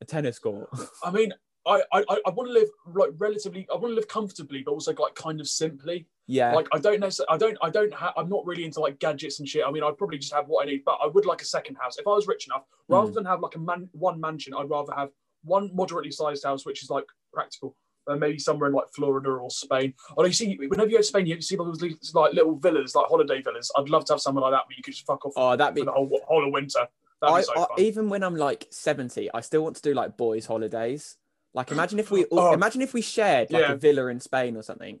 [0.00, 0.68] a tennis court.
[1.04, 1.32] I mean,
[1.66, 3.66] I, I, I- want to live like relatively.
[3.70, 6.06] I want to live comfortably, but also like kind of simply.
[6.26, 6.54] yeah.
[6.54, 7.34] Like I don't necessarily.
[7.34, 7.58] I don't.
[7.62, 8.12] I don't have.
[8.16, 9.64] I'm not really into like gadgets and shit.
[9.66, 11.76] I mean, I'd probably just have what I need, but I would like a second
[11.76, 12.64] house if I was rich enough.
[12.88, 13.14] Rather Hmm.
[13.14, 15.10] than have like a man one mansion, I'd rather have
[15.44, 17.76] one moderately sized house, which is like practical.
[18.08, 19.92] Uh, maybe somewhere in like Florida or Spain.
[20.16, 21.82] Or you see, whenever you go to Spain, you see all those
[22.14, 23.70] like little villas, like holiday villas.
[23.76, 25.74] I'd love to have somewhere like that where you could just fuck off oh, that'd
[25.74, 25.84] for be.
[25.84, 26.88] the whole whole of winter.
[27.22, 30.46] I, so I, even when I'm like 70, I still want to do like boys'
[30.46, 31.16] holidays.
[31.52, 32.52] Like, imagine if we all, Oh.
[32.52, 33.72] imagine if we shared like Yeah.
[33.72, 35.00] a villa in Spain or something,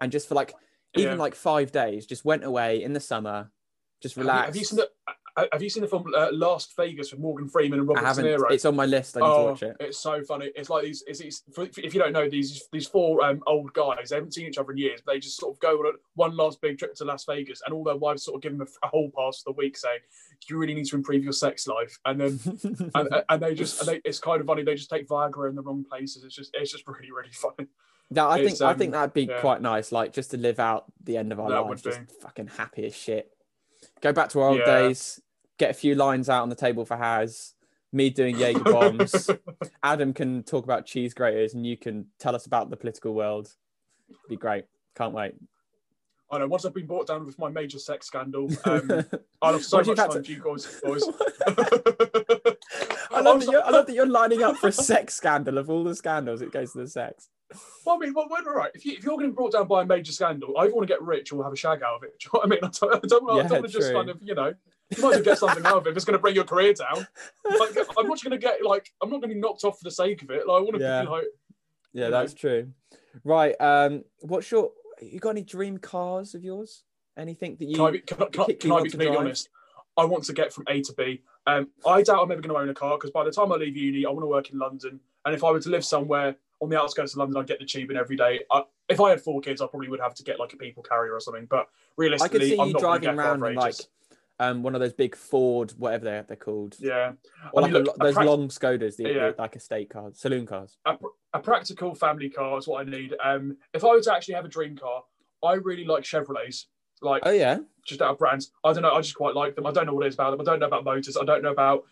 [0.00, 0.54] and just for like
[0.96, 1.22] even Yeah.
[1.22, 3.50] like five days, just went away in the summer,
[4.02, 4.90] just Have you- Have you, seen the
[5.52, 8.24] Have you seen the film uh, Last Vegas with Morgan Freeman and I Robert haven't.
[8.24, 8.52] De Niro?
[8.52, 9.16] It's on my list.
[9.16, 9.76] I need to oh, watch it.
[9.80, 10.50] it's so funny.
[10.54, 11.02] It's like these.
[11.08, 14.46] It's for- If you don't know these, these four um, old guys, they haven't seen
[14.46, 15.00] each other in years.
[15.04, 17.62] But they just sort of go on a- one last big trip to Las Vegas,
[17.66, 19.76] and all their wives sort of give them a, a whole pass for the week,
[19.76, 19.98] saying,
[20.48, 22.40] "You really need to improve your sex life." And then,
[22.94, 24.62] and, and they just, and they, it's kind of funny.
[24.62, 26.22] They just take Viagra in the wrong places.
[26.22, 27.68] It's just, it's just really, really funny.
[28.10, 29.40] No, I think It's, I um, think that'd be yeah.
[29.40, 32.48] quite nice, like just to live out the end of our That lives, just fucking
[32.48, 33.30] happy as shit.
[34.00, 34.64] Go back to our old Yeah.
[34.82, 35.20] days,
[35.58, 37.54] get a few lines out on the table for Haz,
[37.92, 39.30] me doing Jaeger bombs.
[39.82, 43.52] Adam can talk about cheese graters, and you can tell us about the political world.
[44.28, 44.64] be great.
[44.96, 45.34] Can't wait.
[46.30, 46.48] I know.
[46.48, 49.04] Once I've been brought down with my major sex scandal, um,
[49.40, 50.80] I'll have so much time to- you guys.
[50.82, 51.04] boys.
[53.10, 55.70] I love, that you're, I love that you're lining up for a sex scandal of
[55.70, 56.42] all the scandals.
[56.42, 57.28] It goes to the sex.
[57.86, 58.72] Well, I mean, well, all right.
[58.74, 60.74] If, you, if you're going to be brought down by a major scandal, I either
[60.74, 62.18] want to get rich or have a shag out of it.
[62.18, 62.58] Do you know what I mean?
[62.62, 64.52] I don't, I don't, I don't want to just kind of, you know,
[64.90, 66.44] you might as well get something out of it if it's going to bring your
[66.44, 67.06] career down.
[67.58, 69.84] Like, I'm not going to get, like, I'm not going to be knocked off for
[69.84, 70.46] the sake of it.
[70.46, 71.02] Like, I want to Yeah.
[71.02, 71.24] be, like,
[71.92, 72.20] Yeah, You know.
[72.20, 72.72] that's true.
[73.22, 73.54] Right.
[73.60, 74.70] Um, what's your?
[75.00, 76.84] You got any dream cars of yours?
[77.16, 77.76] Anything that you?
[77.76, 79.48] can I be, can, can, can I want be to completely honest?
[79.96, 81.22] I want to get from A to B.
[81.46, 83.56] Um, I doubt I'm ever going to own a car because by the time I
[83.56, 84.98] leave uni, I want to work in London.
[85.24, 87.64] And if I were to live somewhere on the outskirts of London, I'd get the
[87.64, 88.40] tube in every day.
[88.50, 90.82] I, if I had four kids, I probably would have to get like a people
[90.82, 91.46] carrier or something.
[91.46, 93.74] But I realistically, could see I'm you not gonna driving around in like.
[94.40, 97.12] Um one of those big Ford, whatever they're they're called, Yeah.
[97.52, 99.30] or I like mean, a look, lo- those a prac- long Skodas, the, Yeah.
[99.38, 100.76] like estate cars, saloon cars.
[100.86, 103.14] a, pr- a practical family car is what I need.
[103.22, 105.02] Um, if I were to actually have a dream car,
[105.42, 106.64] I really like Chevrolets.
[107.02, 108.50] Like Oh yeah, just out of brands.
[108.64, 108.92] I don't know.
[108.92, 109.66] I just quite like them.
[109.66, 110.40] I don't know what it is about them.
[110.40, 111.16] I don't know about motors.
[111.16, 111.84] I don't know about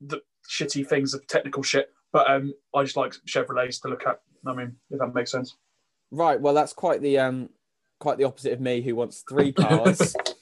[0.00, 1.90] the shitty things of technical shit.
[2.12, 4.20] But um, I just like Chevrolets to look at.
[4.46, 5.56] I mean, if that makes sense.
[6.10, 6.40] right.
[6.40, 7.48] Well, that's quite the um
[7.98, 10.14] quite the opposite of me, who wants three cars.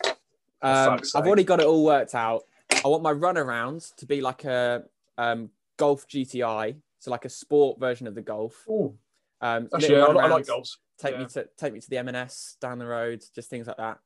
[0.63, 2.45] Um, I've already got it all worked out.
[2.85, 4.85] I want my runarounds to be like a
[5.19, 8.65] um, Golf GTI, so like a sport version of the Golf.
[8.69, 8.97] Ooh,
[9.41, 10.79] Um, actually, yeah, I, I like goals.
[10.99, 13.99] Take me to take me to the M&S down the road, just things like that.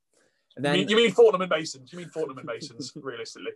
[0.56, 1.92] And You mean, you mean Fortnum and Masons?
[1.92, 2.92] You mean Fortnum and Masons?
[2.96, 3.52] realistically,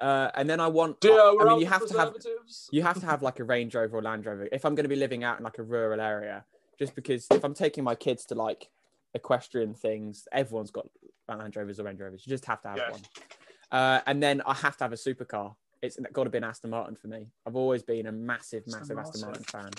[0.00, 1.00] uh, and then I want.
[1.00, 2.14] dear, I, we're I mean, you have to have
[2.70, 4.88] you have to have like a Range Rover or Land Rover if I'm going to
[4.88, 6.44] be living out in like a rural area.
[6.78, 8.70] Just because if I'm taking my kids to like
[9.14, 10.88] equestrian things, everyone's got
[11.38, 12.26] Land Rovers or Range Rovers.
[12.26, 12.90] You just have to have Yeah.
[12.90, 13.00] one.
[13.72, 15.54] Uh, and then I have to have a supercar.
[15.82, 17.28] It's got to be an Aston Martin for me.
[17.46, 19.70] I've always been a massive, massive Aston Martin fan.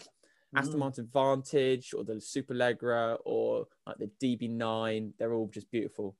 [0.55, 0.79] Aston Mm.
[0.79, 6.15] Martin Vantage or the Superleggera or like the DB9, they're all just beautiful.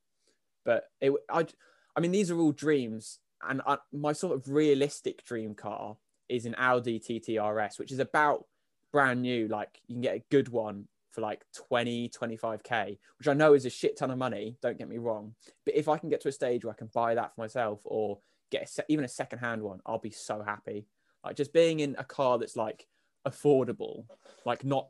[0.64, 1.48] But it, I,
[1.96, 5.98] I mean, these are all dreams, and I, my sort of realistic dream car
[6.30, 8.46] is an Audi TT RS, which is about
[8.94, 9.48] brand new.
[9.48, 13.66] Like you can get a good one for like 20, 25k, which I know is
[13.66, 14.58] a shit ton of money.
[14.62, 16.90] Don't get me wrong, but if I can get to a stage where I can
[16.94, 18.20] buy that for myself or
[18.50, 20.88] get a se- even a second hand one, I'll be so happy.
[21.24, 22.88] Like just being in a car that's like
[23.28, 24.06] affordable,
[24.46, 24.88] like not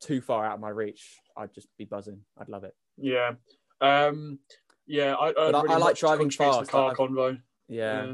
[0.00, 2.20] too far out of my reach, I'd just be buzzing.
[2.38, 2.74] I'd love it.
[2.96, 3.32] Yeah,
[3.80, 4.38] um,
[4.86, 5.14] yeah.
[5.14, 6.70] I, I- I like driving The fast.
[6.70, 7.40] car I- convo.
[7.68, 8.04] Yeah.
[8.06, 8.12] Yeah.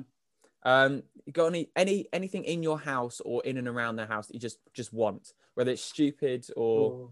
[0.64, 4.26] Um, you got any any anything in your house or in and around the house
[4.26, 7.10] that you just just want, whether it's stupid or Oh.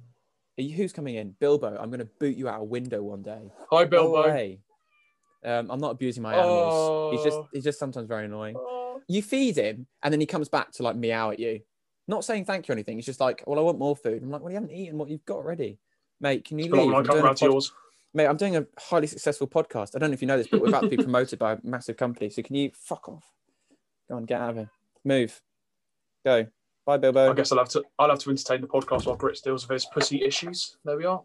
[0.57, 1.35] You- who's coming in?
[1.41, 1.77] Bilbo.
[1.79, 3.51] I'm going to boot you out a window one day.
[3.71, 4.57] Hi, Bilbo.
[5.45, 7.15] Um, I'm not abusing my animals.
[7.15, 7.49] He's just Oh.
[7.53, 8.55] he's just sometimes very annoying.
[8.59, 9.01] Oh.
[9.09, 11.61] You feed him and then he comes back to like meow at you.
[12.09, 12.97] Not saying thank you or anything.
[12.97, 14.23] He's just like, well, I want more food.
[14.23, 15.79] I'm like, well, you haven't eaten what you've got already,
[16.21, 16.45] mate.
[16.47, 16.93] Can you leave?
[16.95, 17.73] I I'm come doing a pod- yours.
[18.15, 19.95] Mate, I'm doing a highly successful podcast.
[19.95, 21.59] I don't know if you know this, but we're about to be promoted by a
[21.63, 22.31] massive company.
[22.31, 23.25] So can you fuck off?
[24.09, 24.71] Go on, get out of here.
[25.05, 25.43] Move.
[26.25, 26.47] Go.
[26.87, 27.31] Bye, Bilbo.
[27.31, 27.83] I guess I'll have to.
[27.99, 30.77] I'll have to entertain the podcast while Brits deals with his pussy issues.
[30.85, 31.23] There we are.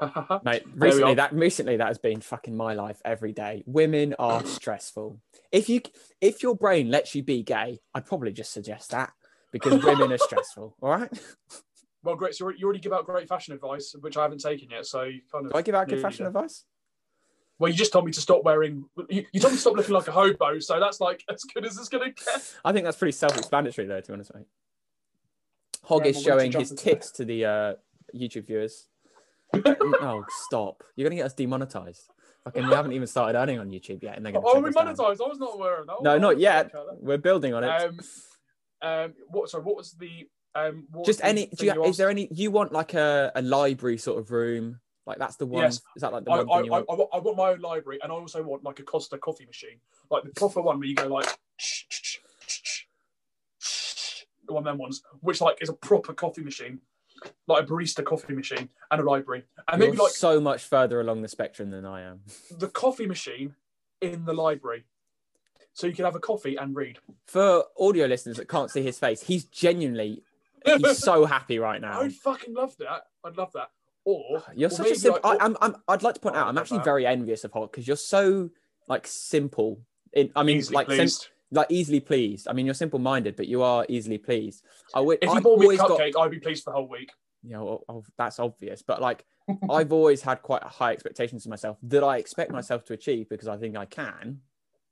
[0.44, 3.62] Mate, recently that recently that has been fucking my life every day.
[3.66, 5.20] Women are stressful.
[5.52, 5.82] If you
[6.20, 9.12] if your brain lets you be gay, I'd probably just suggest that
[9.52, 10.76] because women are stressful.
[10.80, 11.10] All right.
[12.02, 14.70] well, Grits, you already, you already give out great fashion advice, which I haven't taken
[14.70, 14.86] yet.
[14.86, 15.52] So you kind of.
[15.52, 16.28] Do I give out good fashion there.
[16.28, 16.64] advice?
[17.58, 18.86] Well, you just told me to stop wearing.
[19.10, 20.58] You, you told me to stop looking like a hobo.
[20.60, 22.54] So that's like as good as it's gonna get.
[22.64, 24.00] I think that's pretty self-explanatory, though.
[24.00, 24.46] To be honest, mate.
[25.82, 27.74] Hog Yeah, is showing his Johnson- tits to the uh,
[28.14, 28.86] YouTube viewers.
[29.54, 30.84] oh, stop!
[30.94, 32.08] You're gonna get us demonetized.
[32.44, 34.46] Fucking, we haven't even started earning on YouTube yet, and they're gonna.
[34.46, 34.88] Oh, take we us down.
[34.88, 35.96] I was not aware of that.
[36.02, 36.72] No, not yet.
[37.00, 37.68] We're building on it.
[37.68, 37.98] Um,
[38.82, 39.50] um, what?
[39.50, 40.86] Sorry, what was the um?
[40.90, 41.46] What was Just the any.
[41.46, 42.28] Do thing you, is there any?
[42.30, 44.80] You want like a, a library sort of room?
[45.04, 45.64] Like that's the one.
[45.64, 45.80] Yes.
[45.96, 46.86] Is that like the I, one I, thing you I, want?
[46.88, 49.46] I want- I want my own library, and I also want like a Costa coffee
[49.46, 51.26] machine, like the proper one where you go like
[54.52, 56.80] one of them ones, which like is a proper coffee machine,
[57.46, 61.00] like a barista coffee machine, and a library, and You're maybe like so much further
[61.00, 62.20] along the spectrum than I am.
[62.50, 63.54] the coffee machine
[64.00, 64.84] in the library,
[65.72, 66.98] so you can have a coffee and read.
[67.26, 70.22] For audio listeners that can't see his face, he's genuinely
[70.64, 72.00] he's so happy right now.
[72.00, 73.06] I'd fucking love that.
[73.24, 73.70] I'd love that.
[74.04, 75.20] Or You're or such a simple.
[75.22, 75.76] like, I, I'm, I'm.
[75.88, 76.84] I'd like to point out, I'm actually that.
[76.84, 78.50] very envious of Hog because you're so
[78.88, 79.80] like simple.
[80.12, 81.28] In, I mean, like sim- pleased.
[81.50, 82.46] Like easily pleased.
[82.48, 84.64] I mean, you're simple-minded, but you are easily pleased.
[84.94, 85.18] I would.
[85.22, 85.90] if you bought me a always got.
[85.98, 87.10] cupcake, I'd be pleased for the whole week.
[87.42, 88.82] you know, oh, that's obvious.
[88.82, 89.24] But like,
[89.70, 93.48] I've always had quite high expectations of myself that I expect myself to achieve because
[93.48, 94.40] I think I can,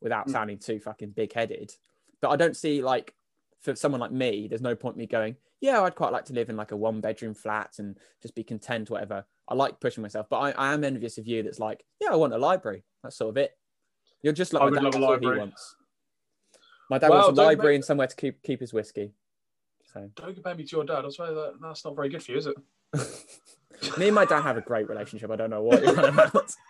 [0.01, 0.33] without Mm.
[0.33, 1.73] sounding too fucking big-headed.
[2.21, 3.15] But I don't see like
[3.61, 6.49] for someone like me, there's no point me going, yeah, I'd quite like to live
[6.51, 9.25] in like a one-bedroom flat and just be content, whatever.
[9.49, 11.43] I like pushing myself, but I, I am envious of you.
[11.43, 12.85] That's like, yeah, I want a library.
[13.03, 13.53] That's sort of it.
[14.23, 15.39] You're just like I would love a all he library.
[15.39, 15.75] wants.
[16.91, 19.13] My dad Well, wants a library make- and somewhere to keep keep his whiskey.
[19.93, 20.11] So.
[20.17, 21.05] Don't compare me to your dad.
[21.05, 22.57] I swear that that's not very good for you, is it?
[23.99, 25.31] Me and my dad have a great relationship.
[25.31, 26.55] I don't know what you're on about.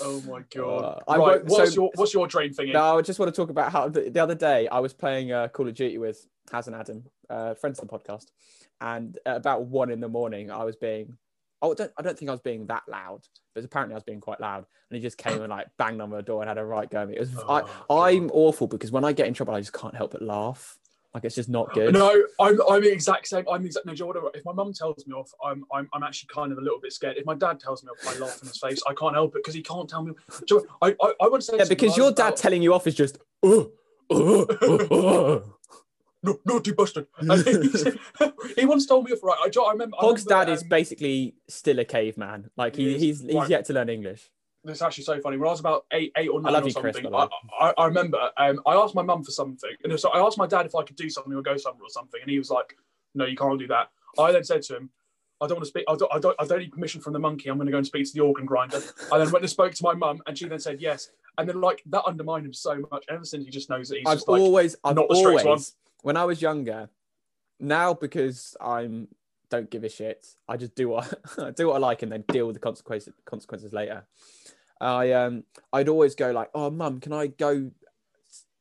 [0.00, 1.02] Oh my god!
[1.06, 2.72] Uh, right, what's so- your what's your dream thing?
[2.72, 5.32] No, I just want to talk about how the, the other day I was playing
[5.32, 8.26] uh, Call of Duty with Haz and Adam, uh, friends of the podcast,
[8.80, 11.18] and at about one in the morning I was being,
[11.62, 13.20] oh, I don't, I don't think I was being that loud,
[13.54, 16.10] but apparently I was being quite loud, and he just came and like banged on
[16.10, 17.16] my door and had a right go at me.
[17.16, 19.72] It was, oh, I, Oh, I'm awful because when I get in trouble, I just
[19.72, 20.78] can't help but laugh.
[21.14, 21.94] Like it's just not good.
[21.94, 23.44] No, I'm I'm the exact same.
[23.50, 23.86] I'm the exact.
[23.86, 24.30] No, you know?
[24.34, 26.92] If my mum tells me off, I'm I'm I'm actually kind of a little bit
[26.92, 27.16] scared.
[27.16, 28.80] If my dad tells me off, I laugh in his face.
[28.86, 30.12] I can't help it because he can't tell me.
[30.48, 32.86] You know, I I, I would say Yeah, because your dad about- telling you off
[32.86, 33.72] is just, oh,
[34.10, 35.54] oh, oh, oh.
[36.22, 37.06] No, naughty bastard.
[38.56, 39.22] He, once told me off.
[39.22, 39.96] Right, I, do you know, I remember.
[40.00, 42.50] I Hog's remember, dad is um, basically still a caveman.
[42.56, 43.48] Like He he, he's he's Right.
[43.48, 44.28] yet to learn English.
[44.64, 45.36] It's actually so funny.
[45.36, 47.28] When I was about eight, eight or nine or you, something, the I,
[47.60, 50.46] I, I remember um, I asked my mum for something, and so I asked my
[50.46, 52.76] dad if I could do something or go somewhere or something, and he was like,
[53.14, 54.90] "No, you can't do that." I then said to him,
[55.40, 55.84] I don't want to speak.
[55.88, 56.36] I don't, I don't.
[56.40, 57.48] I don't need permission from the monkey.
[57.48, 58.80] I'm going to go and speak to the organ grinder.
[59.12, 61.10] I then went and spoke to my mum, and she then said yes.
[61.38, 63.04] And then like that undermined him so much.
[63.08, 64.40] Ever since he just knows that he's I've just like
[64.84, 66.88] I've not always, when I was younger,
[67.60, 69.08] now because I'm
[69.50, 72.24] don't give a shit, I just do what I do what I like and then
[72.28, 74.06] deal with the consequences consequences later.
[74.80, 77.70] I um I'd always go like, oh mum, can I go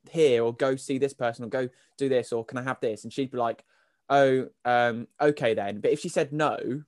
[0.10, 3.04] here or go see this person or go do this or can I have this?
[3.04, 3.63] And she'd be like,
[4.10, 5.80] oh um okay then.
[5.80, 6.84] But if she said no,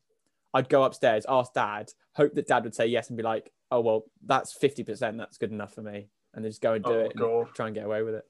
[0.53, 3.81] I'd go upstairs, ask dad, hope that dad would say yes and be like, oh
[3.81, 6.91] well, that's fifty percent, that's good enough for me, and then just go and do
[6.91, 8.25] Oh, it and try and get away with it.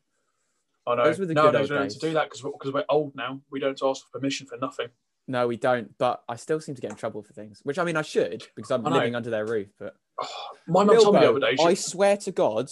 [0.90, 1.04] Oh, I know.
[1.04, 3.40] Those were the good Nowadays old don't to do that because because we're old now.
[3.52, 4.88] We don't ask for permission for nothing.
[5.28, 5.96] No, we don't.
[6.00, 8.48] But I still seem to get in trouble for things, which I mean I should
[8.56, 9.68] because I'm living under their roof.
[9.78, 9.96] But
[10.68, 11.56] My mum told me the other day.
[11.56, 12.72] She, I swear to God,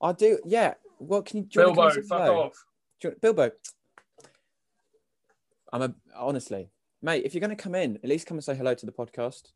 [0.00, 0.38] I do.
[0.46, 0.74] Yeah.
[0.98, 1.42] What can you?
[1.44, 2.42] Do Bilbo, fuck hello?
[2.44, 2.64] off.
[3.02, 3.50] You- Bilbo.
[5.72, 6.70] I'm a honestly,
[7.02, 7.24] mate.
[7.26, 9.52] If you're going to come in, at least come and say hello to the podcast.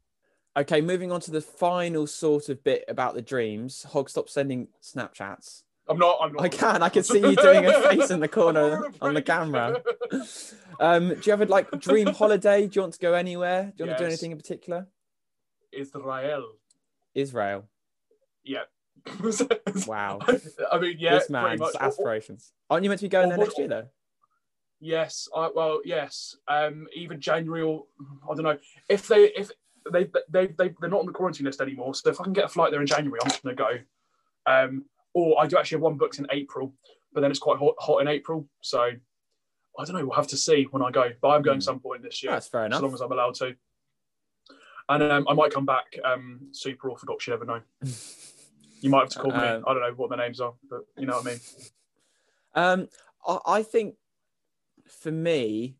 [0.59, 3.85] Okay, moving on to the final sort of bit about the dreams.
[3.85, 5.63] Hog, stop sending Snapchats.
[5.89, 6.19] I'm not.
[6.21, 6.43] I'm not.
[6.43, 6.83] I can.
[6.83, 9.83] I can see you doing a face in the corner on the camera.
[10.81, 12.67] Um, do you have a like dream holiday?
[12.67, 13.73] Do you want to go anywhere?
[13.77, 14.87] Do you want to do anything in particular?
[15.73, 16.53] Israel.
[17.15, 17.65] Israel.
[18.45, 18.63] Yeah.
[19.87, 20.19] Wow.
[20.71, 21.15] I mean, yeah.
[21.15, 21.75] this man's much.
[21.81, 22.53] aspirations.
[22.69, 23.87] Aren't you meant to be going or there next year though?
[24.81, 26.37] Yes, I, well, yes.
[26.47, 27.85] Um, even January or
[28.25, 29.51] I don't know if they if
[29.93, 31.95] they they they they're not on the quarantine list anymore.
[31.95, 33.71] So if I can get a flight there in January, I'm just gonna go.
[34.47, 34.85] Um,
[35.19, 36.73] or I do actually have one booked in April,
[37.13, 38.47] but then it's quite hot, hot in April.
[38.61, 40.05] So I don't know.
[40.07, 41.11] We'll have to see when I go.
[41.21, 41.63] But I'm going Hmm.
[41.63, 42.79] some point this year, That's fair enough.
[42.79, 43.55] as long as I'm allowed to.
[44.89, 47.27] And um, I might come back um, super orthodox.
[47.27, 47.61] You never know.
[48.81, 49.39] You might have to call me.
[49.49, 51.41] Um, I don't know what the names are, but you know what I mean.
[52.55, 52.89] Um,
[53.27, 53.97] I, I think
[54.87, 55.77] for me,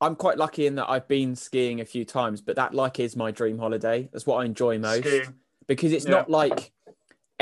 [0.00, 3.16] I'm quite lucky in that I've been skiing a few times, but that like is
[3.16, 4.08] my dream holiday.
[4.12, 5.34] That's what I enjoy most Skiing.
[5.66, 6.10] because it's Yeah.
[6.12, 6.72] not like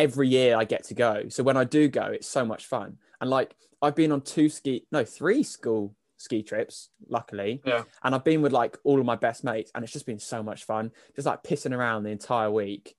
[0.00, 1.28] every year I get to go.
[1.28, 2.96] So when I do go, it's so much fun.
[3.20, 7.60] And like I've been on two ski, no, three school ski trips, luckily.
[7.64, 7.84] Yeah.
[8.02, 10.42] And I've been with like all of my best mates, and it's just been so
[10.42, 10.90] much fun.
[11.14, 12.94] Just like pissing around the entire week.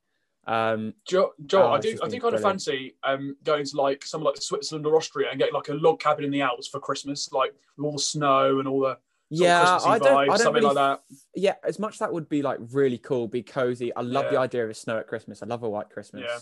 [0.48, 3.78] Um, Joe, Joe Oh, I it's do, I do kind of fancy um, going to
[3.78, 6.68] like somewhere like Switzerland or Austria and getting like a log cabin in the Alps
[6.68, 8.98] for Christmas, like with all the snow and all the
[9.30, 11.16] yeah, I don't, vibes, I don't something really like that.
[11.36, 13.96] yeah, as much that would be like really cool, be cozy.
[13.96, 15.42] I love the idea of a snow at Christmas.
[15.42, 16.24] I love a white Christmas.
[16.28, 16.40] Yeah.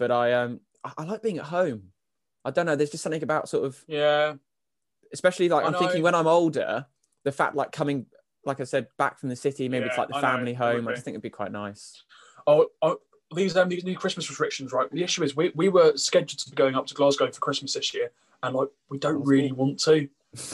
[0.00, 1.92] But I um I, I like being at home.
[2.44, 2.74] I don't know.
[2.74, 4.34] There's just something about sort of, Yeah,
[5.12, 6.86] especially like I I'm thinking when I'm older,
[7.22, 8.06] the fact like coming,
[8.46, 10.88] like I said, back from the city, maybe it's like the I family it home.
[10.88, 12.02] I just think it'd be quite nice.
[12.46, 12.96] Oh, oh
[13.36, 14.90] these um, these new Christmas restrictions, right?
[14.90, 17.74] The issue is we, we were scheduled to be going up to Glasgow for Christmas
[17.74, 18.10] this year,
[18.42, 20.08] and like we don't really want to.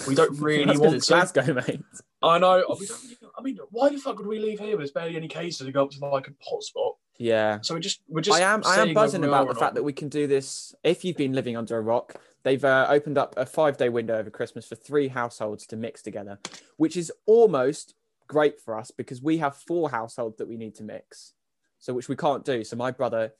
[0.09, 1.09] We don't really want to.
[1.09, 1.83] Glasgow, mate.
[2.21, 2.65] I know.
[2.81, 4.77] We don't, really- I mean, why the fuck would we leave here?
[4.77, 6.95] There's barely any cases to go up to like a hotspot.
[7.19, 7.61] Yeah.
[7.63, 8.39] So we just we're just.
[8.39, 10.27] I am I am buzzing whether we are about the fact that we can do
[10.27, 10.75] this.
[10.85, 14.19] If you've been living under a rock, they've uh, opened up a five day window
[14.19, 16.39] over Christmas for three households to mix together,
[16.77, 17.95] which is almost
[18.27, 21.33] great for us because we have four households that we need to mix,
[21.79, 22.65] so which we can't do.
[22.65, 23.33] So my brother,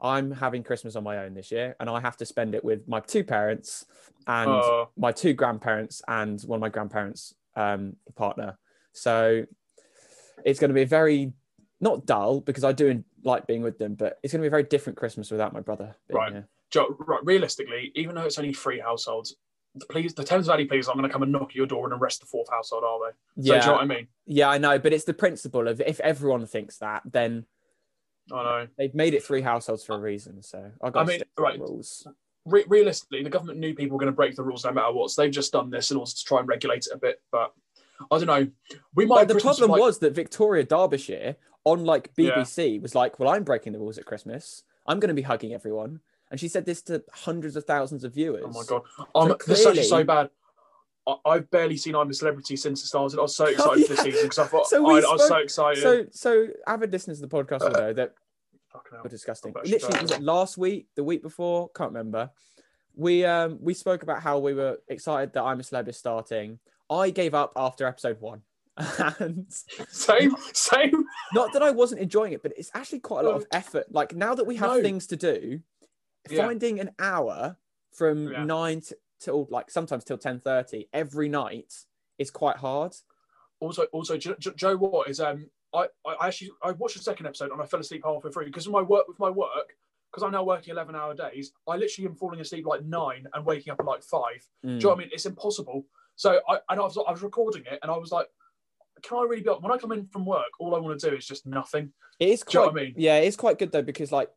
[0.00, 2.86] I'm having Christmas on my own this year, and I have to spend it with
[2.86, 3.86] my two parents
[4.26, 4.62] and
[4.96, 8.58] my two grandparents and one of my grandparents' um, partner.
[8.92, 9.44] So
[10.44, 11.32] it's going to be a very
[11.80, 14.50] not dull because I do like being with them, but it's going to be a
[14.50, 15.94] very different Christmas without my brother.
[16.10, 16.32] Right.
[16.32, 16.48] here.
[16.74, 19.36] Right, realistically, even though it's only three households,
[19.74, 21.84] the please the Thames Valley please, I'm going to come and knock at your door
[21.90, 23.42] and arrest the fourth household, are they?
[23.42, 24.06] So, Yeah, do you know what I mean?
[24.26, 27.46] yeah, I know, but it's the principle of if everyone thinks that, then
[28.32, 28.66] I know.
[28.76, 30.42] they've made it three households for a reason.
[30.42, 31.58] So I got I mean, right.
[31.58, 32.06] rules.
[32.46, 35.10] Re- realistically, the government knew people were going to break the rules no matter what.
[35.10, 37.20] So they've just done this in order to try and regulate it a bit.
[37.30, 37.52] But
[38.10, 38.48] I don't know.
[38.94, 39.26] We might.
[39.28, 43.44] But the problem like- was that Victoria Derbyshire on like BBC was like, "Well, I'm
[43.44, 44.62] breaking the rules at Christmas.
[44.86, 46.00] I'm going to be hugging everyone,"
[46.30, 48.44] and she said this to hundreds of thousands of viewers.
[48.46, 48.82] Oh my god,
[49.14, 50.30] um, So this is so bad.
[51.08, 53.18] I- I've barely seen I'm a Celebrity since it started.
[53.18, 53.96] I was so Oh, excited for yeah.
[53.96, 55.82] this season because I thought So I, we I was so excited.
[55.82, 58.14] So, so avid listeners of the podcast will know that
[59.02, 59.52] were disgusting.
[59.64, 61.68] Literally, was it last week, the week before?
[61.70, 62.30] Can't remember.
[62.94, 66.58] We um we spoke about how we were excited that I'm a Celeb is starting.
[66.90, 68.42] I gave up after episode one,
[68.76, 69.46] and
[69.88, 71.04] Same, same.
[71.32, 73.86] not that I wasn't enjoying it, but it's actually quite a lot of effort.
[73.90, 74.82] Like now that we have No.
[74.82, 75.60] things to do,
[76.28, 76.44] Yeah.
[76.46, 77.56] finding an hour
[77.92, 78.44] from Yeah.
[78.44, 81.86] nine to, till like sometimes till ten thirty every night
[82.18, 82.94] is quite hard.
[83.60, 87.26] Also, also, Jo- Jo- Joe, what is um, I, I actually I watched the second
[87.26, 89.74] episode and I fell asleep halfway through because of my work with my work
[90.10, 91.52] because I'm now working eleven hour days.
[91.66, 94.46] I literally am falling asleep like nine and waking up at like five.
[94.64, 94.68] Mm.
[94.68, 95.10] Do you know what I mean?
[95.12, 98.26] It's impossible So I and I was I was recording it, and I was like,
[99.02, 99.50] can I really be?
[99.50, 101.92] When I come in from work, all I want to do is just nothing.
[102.18, 102.94] It is Do you know quite, what I mean?
[102.96, 104.30] yeah, it's quite good though because like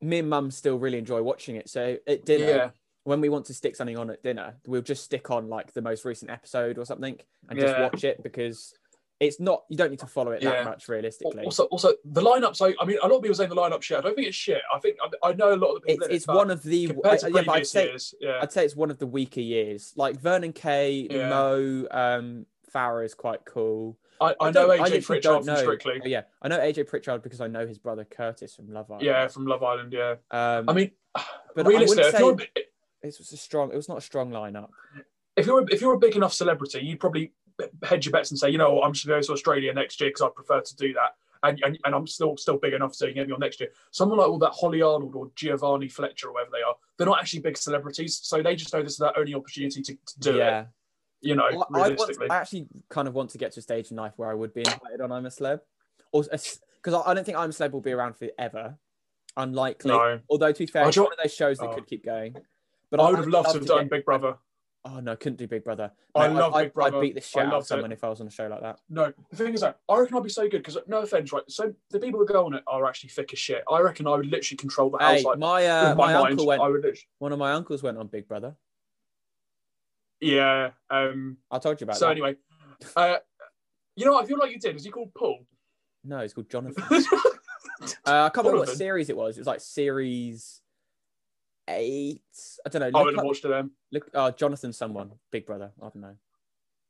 [0.00, 1.68] me and mum still really enjoy watching it.
[1.68, 2.70] So at dinner, Yeah.
[3.04, 5.82] when we want to stick something on at dinner, we'll just stick on like the
[5.82, 7.66] most recent episode or something and Yeah.
[7.66, 8.72] just watch it because
[9.20, 10.52] it's not you don't need to follow it Yeah.
[10.52, 11.44] that much realistically.
[11.44, 12.56] Also, also the lineup.
[12.56, 13.98] So I mean, a lot of people saying the lineup shit.
[13.98, 14.62] I don't think it's shit.
[14.74, 16.06] I think I, I know a lot of the people.
[16.10, 18.14] It's in it, one of the I- yeah, I'd say years.
[18.18, 19.92] Yeah, I'd say it's one of the weaker years.
[19.94, 21.28] Like Vernon Kay, Yeah.
[21.28, 23.98] Mo, um, Farah is quite cool.
[24.20, 26.00] I, I, don't- know AJ literally Pritchard know- Strictly.
[26.04, 29.06] Oh, yeah, I know AJ Pritchard because I know his brother Curtis from Love Island.
[29.06, 29.92] Yeah, from Love Island.
[29.92, 30.90] Yeah, Um, I mean,
[31.54, 32.62] but realistically, wouldn't if you're, say
[33.02, 33.72] a, it was a strong.
[33.72, 34.68] It was not a strong lineup.
[35.36, 37.32] if you're a, if you're a big enough celebrity, you'd probably
[37.82, 40.00] hedge your bets and say, you know, I'm just going to go to Australia next
[40.00, 41.14] year because I prefer to do that.
[41.42, 43.60] And, and, and I'm still still big enough so you can get me on next
[43.60, 43.70] year.
[43.90, 47.18] Someone like all that Hollie Arnold or Giovanna Fletcher or whatever they are, they're not
[47.18, 50.36] actually big celebrities, so they just know this is their only opportunity to, to do
[50.36, 50.66] yeah, it.
[51.22, 52.16] You know, Well, I, want.
[52.30, 54.54] I actually kind of want to get to a stage in life where I would
[54.54, 55.60] be invited on I'm a Celeb,
[56.12, 58.76] or because I, I don't think I'm a Celeb will be around forever.
[59.36, 59.90] Unlikely.
[59.90, 61.74] no, Although to be fair, it's one of those shows that Oh.
[61.74, 62.36] could keep going.
[62.90, 64.36] But I would have loved to have done get- Big Brother.
[64.82, 65.92] Oh no, couldn't do Big Brother.
[66.14, 66.96] I love I'd, Big Brother.
[66.96, 67.92] I'd beat the shit out of loved it.
[67.92, 68.80] if I was on a show like that.
[68.88, 71.42] No, the thing is, that I reckon I'd be so good because no offense, right?
[71.48, 73.62] So the people that go on it are actually thick as shit.
[73.70, 76.30] I reckon I would literally control the house Hey, like my uh, my, my, mind.
[76.32, 76.62] uncle went.
[76.62, 78.56] I would literally, One of my uncles went on Big Brother.
[80.20, 80.70] Yeah.
[80.90, 81.38] Um.
[81.50, 82.12] I told you about So that.
[82.12, 82.36] anyway,
[82.96, 83.16] uh,
[83.96, 84.76] you know, what I feel like you did.
[84.76, 85.44] Is he called Paul?
[86.04, 86.84] No, it's called Jonathan.
[87.82, 88.76] Uh, I can't remember what Jonathan?
[88.76, 89.38] series it was.
[89.38, 90.60] It was like series
[91.66, 92.20] eight.
[92.66, 92.98] I don't know.
[92.98, 93.70] I would have watched them.
[93.90, 95.72] look uh, Jonathan, someone, Big Brother.
[95.80, 96.14] I don't know.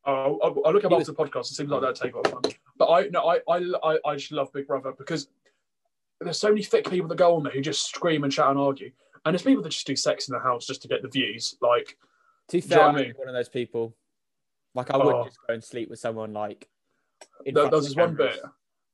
[0.04, 1.42] Oh, I'll, I'll look up He after the podcast.
[1.52, 2.52] It seems like that'd take a lot of time.
[2.76, 5.28] But I no, I, I I I just love Big Brother because
[6.20, 8.58] there's so many thick people that go on there who just scream and shout and
[8.58, 8.90] argue,
[9.24, 11.56] and there's people that just do sex in the house just to get the views.
[11.60, 11.96] Like
[12.50, 13.96] To be Do you fair, know what I I'm one of those people.
[14.74, 15.24] Like I would Oh.
[15.24, 16.68] just go and sleep with someone like.
[17.44, 18.40] in there, front there was the one bit.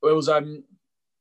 [0.03, 0.63] It was um,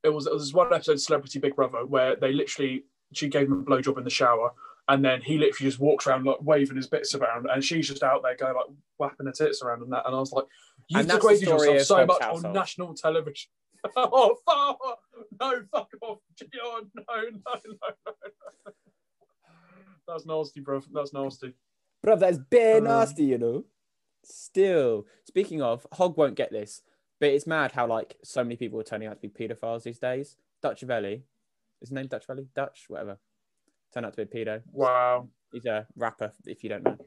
[0.03, 3.47] it was it was one episode of Celebrity Big Brother where they literally she gave
[3.49, 4.53] him a blowjob in the shower,
[4.89, 8.03] and then he literally just walks around like waving his bits around, and she's just
[8.03, 8.67] out there going like
[8.99, 10.45] whapping her tits around and that, and I was like,
[10.89, 13.51] you've And that's the degraded yourself so much on national television.
[13.97, 14.99] oh fuck!
[15.41, 16.91] No, fuck off, John!
[16.95, 18.13] No, no, no, no,
[18.67, 18.73] no.
[20.09, 20.81] That's nasty, bro.
[20.93, 21.55] That's nasty.
[22.03, 23.65] Bro, that's bare Um, nasty, you know.
[24.23, 26.83] Still, speaking of, Hog won't get this,
[27.21, 29.99] but it's mad how like so many people are turning out to be paedophiles these
[29.99, 30.37] days.
[30.63, 31.23] Dutchavelli,
[31.81, 32.49] is his name Dutchavelli?
[32.55, 33.19] Dutch, whatever.
[33.95, 34.63] Turn out to be a pedo.
[34.73, 35.29] Wow.
[35.53, 36.99] He's a rapper, if you don't know.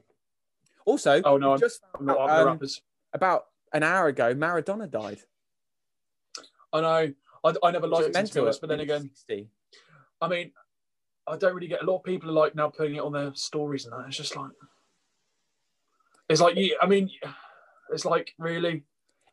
[0.86, 2.80] Also, Oh no, I'm just I'm not the um, rappers.
[3.12, 5.20] about an hour ago, Maradona died.
[6.72, 7.12] I know.
[7.44, 9.48] I, I never liked is it, to honest, but then again, 60.
[10.20, 10.52] I mean,
[11.26, 13.34] I don't really get a lot of people are like now putting it on their
[13.34, 14.06] stories and that.
[14.08, 14.50] It's just like,
[16.30, 16.76] it's like you.
[16.80, 17.10] I mean,
[17.92, 18.84] it's like really.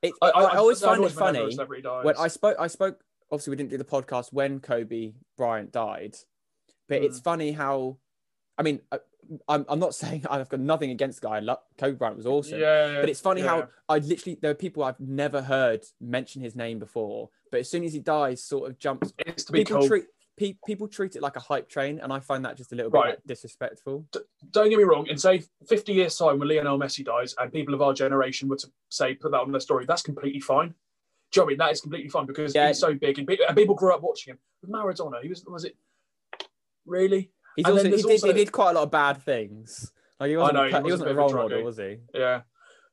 [0.01, 2.27] It, I, I, I always that find it annoys me whenever a funny when I
[2.27, 2.57] spoke.
[2.59, 2.99] I spoke.
[3.31, 6.15] Obviously, we didn't do the podcast when Kobe Bryant died,
[6.87, 7.05] but Hmm.
[7.05, 7.97] it's funny how.
[8.57, 8.99] I mean, I,
[9.47, 11.35] I'm, I'm not saying I've got nothing against the guy.
[11.37, 13.47] I love, Kobe Bryant was awesome, yeah, but it's funny yeah.
[13.47, 17.69] how I literally there are people I've never heard mention his name before, but as
[17.69, 19.13] soon as he dies, sort of jumps.
[19.19, 19.87] it's to be People cool.
[19.87, 20.05] treat
[20.37, 22.91] pe- people treat it like a hype train, and I find that just a little
[22.91, 23.03] Right.
[23.05, 24.07] bit like, disrespectful.
[24.51, 25.07] Don't get me wrong.
[25.07, 28.57] In say 50 years time, when Lionel Messi dies, and people of our generation were
[28.57, 30.69] to say put that on their story, that's completely fine.
[31.31, 31.57] Do you know I mean?
[31.57, 32.67] That is completely fine because Yeah.
[32.69, 34.39] he's so big and, pe- and people grew up watching him.
[34.61, 35.75] With Maradona, he was was it
[36.85, 37.31] really?
[37.55, 39.91] He's And also, he, did, also- he did quite a lot of bad things.
[40.19, 41.97] Like he wasn't, know, a he he wasn't bit a role model, was he?
[42.13, 42.41] Yeah.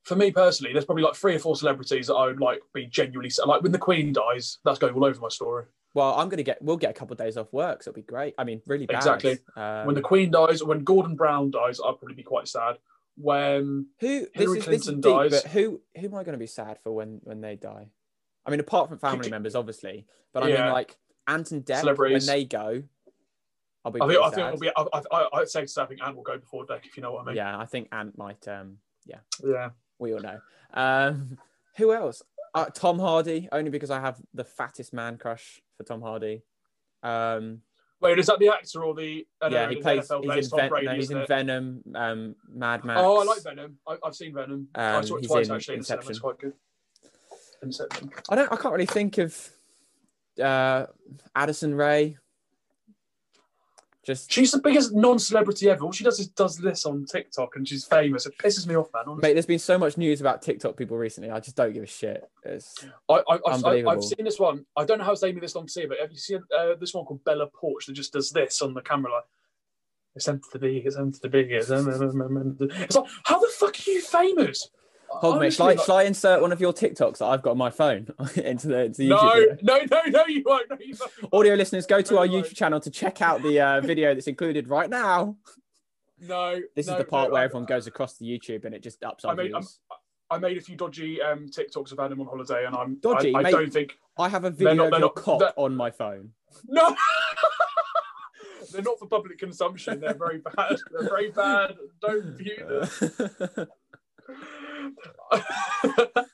[0.03, 2.86] For me personally, there's probably like three or four celebrities that I would like be
[2.86, 4.59] genuinely like when the Queen dies.
[4.64, 5.64] That's going all over my story.
[5.95, 6.61] Well, I'm gonna get.
[6.61, 8.34] We'll get a couple of days off work, so it'll be great.
[8.36, 8.97] I mean, really bad.
[8.97, 9.38] Exactly.
[9.57, 12.78] Um, when the Queen dies, when Gordon Brown dies, I'll probably be quite sad.
[13.16, 16.38] When who this Hillary is, Clinton deep, dies- but who who am I going to
[16.38, 17.86] be sad for when when they die?
[18.45, 20.64] I mean, apart from family members, obviously, but I Yeah.
[20.64, 20.97] mean, like
[21.28, 22.82] Ant and Dec when they go,
[23.84, 24.01] I'll be.
[24.01, 26.22] I think, I think it'll be, I, I, I, I'd say I think Ant will
[26.24, 27.36] go before Dec, if you know what I mean.
[27.36, 28.47] Yeah, I think Ant might.
[28.49, 29.70] Um, yeah, Yeah.
[30.01, 30.40] we all know.
[30.74, 31.38] Um,
[31.76, 32.20] who else?
[32.53, 36.42] Uh, Tom Hardy, only because I have the fattest man crush for Tom Hardy.
[37.02, 37.60] Um,
[38.00, 39.26] Wait, is that the actor or the?
[39.40, 40.08] uh, yeah, no, he plays.
[40.08, 41.26] NFL He's in, Ven- Brady, no, he's in?
[41.26, 43.00] Venom, um, Mad Max.
[43.02, 43.78] Oh, I like Venom.
[43.88, 44.68] I, I've seen Venom.
[44.74, 46.10] I Um, saw it twice in actually in the.
[46.10, 46.52] It's quite good.
[47.62, 48.10] Inception.
[48.28, 48.52] I don't.
[48.52, 49.48] I can't really think of
[50.42, 50.86] uh,
[51.34, 52.18] Addison Rae.
[54.05, 55.84] Just She's the biggest non-celebrity ever.
[55.84, 58.26] All she does is does this on TikTok, and she's famous.
[58.26, 59.05] It pisses me off, man.
[59.07, 59.28] Honestly.
[59.28, 59.32] mate.
[59.34, 61.30] There's been so much news about TikTok people recently.
[61.30, 62.28] I just don't give a shit.
[62.44, 63.92] It's, I, I, I've, I, Unbelievable.
[63.92, 64.66] I've seen this one.
[64.76, 66.18] I don't know how it's taking me this long to see it, but have you
[66.18, 69.12] seen uh, this one called Bella Poarch that just does this on the camera?
[69.12, 69.24] Like,
[70.14, 70.78] It's empty to be.
[70.78, 71.40] It's empty to be.
[71.40, 72.02] It's, em- em-
[72.36, 74.68] em- it's like, how the fuck are you famous?
[75.20, 77.58] Hog, mate, shall I, shall I insert one of your TikToks that I've got on
[77.58, 79.62] my phone into the, into the like- YouTube?
[79.62, 80.68] no, no, no, no, you won't.
[80.70, 81.32] No, you won't.
[81.34, 84.14] Audio listeners, go to our No, you YouTube channel to check out the uh, video
[84.14, 85.36] that's included right now.
[86.26, 88.82] No, This no, is the part no, where everyone goes across the YouTube and it
[88.82, 89.78] just ups I our I'm- views.
[90.30, 93.40] I made a few dodgy um, TikToks of Adam on holiday, and I'm Dodgy, I,
[93.40, 93.50] I mate.
[93.50, 96.30] don't think I have a video not- of your not- cock they're- on my phone.
[96.66, 96.96] no.
[98.72, 100.00] They're not for public consumption.
[100.00, 100.76] They're very bad.
[100.90, 101.76] They're very bad.
[102.00, 103.68] Don't view them.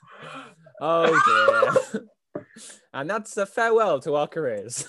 [0.81, 2.07] oh dear.
[2.93, 4.87] and that's a farewell to our careers.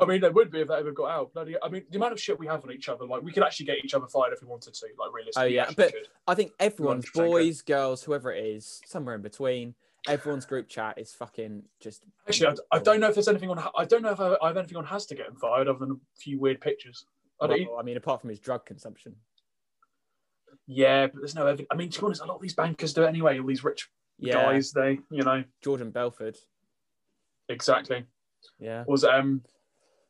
[0.00, 1.32] I mean, there would be if that ever got out.
[1.34, 3.42] Bloody, I mean, the amount of shit we have on each other, like we could
[3.42, 4.86] actually get each other fired if we wanted to.
[4.98, 6.08] Like realistically, Oh, yeah, but- could.
[6.26, 9.74] I think everyone's 100% boys, girls, whoever it is, somewhere in between.
[10.08, 12.02] Everyone's group chat is fucking just.
[12.26, 13.62] actually, I, I don't know if there's anything on.
[13.78, 15.78] I don't know if I, I have anything on has to get him fired other
[15.78, 17.06] than a few weird pictures.
[17.40, 19.14] I Well, I mean, apart from his drug consumption.
[20.66, 21.68] Yeah, but there's no evidence.
[21.70, 23.38] I mean, to be honest, a lot of these bankers do it anyway.
[23.38, 23.88] All these rich
[24.18, 26.36] Yeah, guys, they, you know, Jordan Belfort.
[27.48, 28.04] exactly.
[28.58, 28.84] Yeah.
[28.86, 29.42] Was um,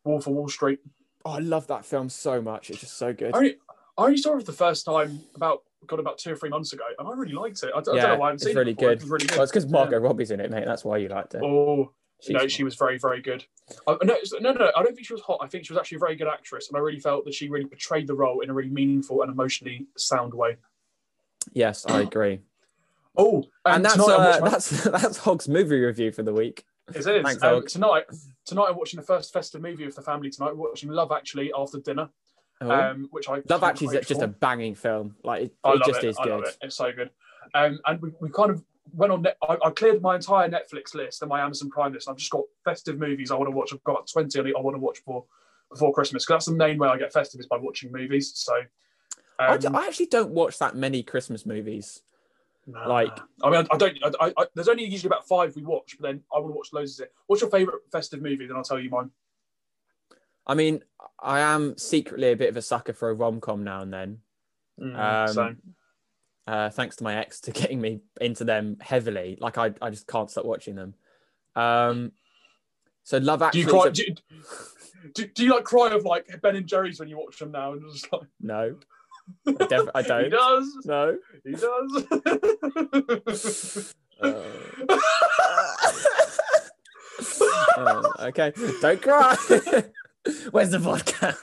[0.04, 0.80] Wolf of Wall Street.
[1.24, 2.70] Oh, I love that film so much.
[2.70, 3.34] It's just so good.
[3.34, 3.56] I only,
[3.98, 6.72] I only saw it for the first time about got about two or three months
[6.72, 7.70] ago, and I really liked it.
[7.74, 8.92] I, don't- I Yeah, don't know why I haven't it's really it good.
[8.98, 9.36] It was really good.
[9.36, 10.64] Well, it's because Margot Robbie's in it, mate.
[10.64, 11.42] That's why you liked it.
[11.42, 12.50] Oh, She's no, hot.
[12.50, 13.44] she was very, very good.
[13.86, 15.38] I, no, no, no, I don't think she was hot.
[15.42, 17.48] I think she was actually a very good actress, and I really felt that she
[17.48, 20.56] really portrayed the role in a really meaningful and emotionally sound way.
[21.52, 22.40] Yes, I agree.
[23.16, 26.64] Oh, And that's uh, my- that's that's Hog's movie review for the week.
[26.88, 27.04] it is.
[27.06, 28.04] thanks, Um, tonight,
[28.46, 30.30] tonight I'm watching the first festive movie with the family.
[30.30, 32.08] Tonight we're watching Love Actually after dinner,
[32.60, 32.70] Oh.
[32.70, 34.26] um, which I Love Actually is just for.
[34.26, 35.16] a banging film.
[35.24, 36.08] Like it, it just it.
[36.10, 36.48] is I love good.
[36.50, 36.56] it.
[36.62, 37.10] It's so good.
[37.54, 38.62] Um, and we, we kind of
[38.92, 39.22] went on.
[39.22, 42.06] Net, I, I cleared my entire Netflix list and my Amazon Prime list.
[42.08, 43.72] And I've just got festive movies I want to watch.
[43.72, 45.24] I've got twenty I want to watch for
[45.70, 48.32] before Christmas because that's the main way I get festive is by watching movies.
[48.34, 48.52] So.
[49.38, 52.02] I, Um, d- I actually don't watch that many Christmas movies.
[52.66, 52.86] nah.
[52.86, 53.98] like- I mean, I, I don't.
[54.04, 56.56] I, I, I, there's only usually about five we watch, but then I want to
[56.56, 57.12] watch loads of it.
[57.26, 58.46] What's your favorite festive movie?
[58.46, 59.10] Then I'll tell you mine.
[60.46, 60.82] I mean,
[61.20, 64.18] I am secretly a bit of a sucker for a rom com now and then.
[64.80, 65.54] Um, so,
[66.46, 69.38] uh, thanks to my ex to getting me into them heavily.
[69.40, 70.94] Like I, I just can't stop watching them.
[71.56, 72.12] Um,
[73.04, 73.60] so Love do Actually.
[73.62, 73.86] you cry?
[73.86, 74.14] a- Do, you-
[75.14, 77.72] do, do you like cry of like Ben and Jerry's when you watch them now?
[77.72, 78.76] And just like No,
[79.46, 80.24] I, def- I don't.
[80.24, 80.76] He does.
[80.84, 81.16] No.
[81.44, 83.94] He does.
[84.22, 84.40] Uh,
[87.76, 89.36] oh, okay, don't cry.
[90.52, 91.36] Where's the vodka?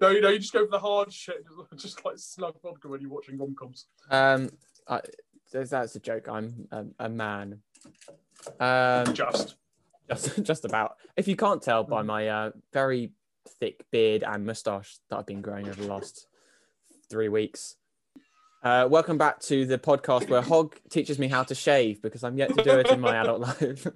[0.00, 1.44] No, you know, you just go for the hard shit,
[1.76, 3.86] just, like slug vodka when you're watching rom coms.
[4.10, 4.50] Um,
[4.88, 5.00] I,
[5.52, 6.28] that's a joke.
[6.28, 7.60] I'm a, a man.
[8.58, 9.56] Um, Just.
[10.08, 10.96] just, just about.
[11.16, 13.12] If you can't tell by my uh, very
[13.60, 16.26] thick beard and moustache that I've been growing over the last
[17.10, 17.76] three weeks.
[18.62, 22.38] Uh, welcome back to the podcast where Hog teaches me how to shave because I'm
[22.38, 23.86] yet to do it in my adult life.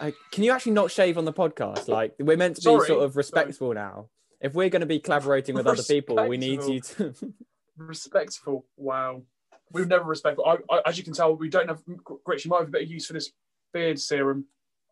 [0.00, 1.88] Uh, can you actually not shave on the podcast?
[1.88, 3.20] Like we're meant to be Sorry, sort of sorry.
[3.20, 4.08] respectful now.
[4.40, 7.14] If we're going to be collaborating with other people, we need you to.
[7.76, 8.66] Respectful.
[8.76, 9.22] Wow.
[9.70, 10.44] We've never respectful.
[10.46, 11.80] I, I, as you can tell, we don't have.
[12.26, 13.30] Rich, you might have a bit of use for this
[13.72, 14.46] beard serum.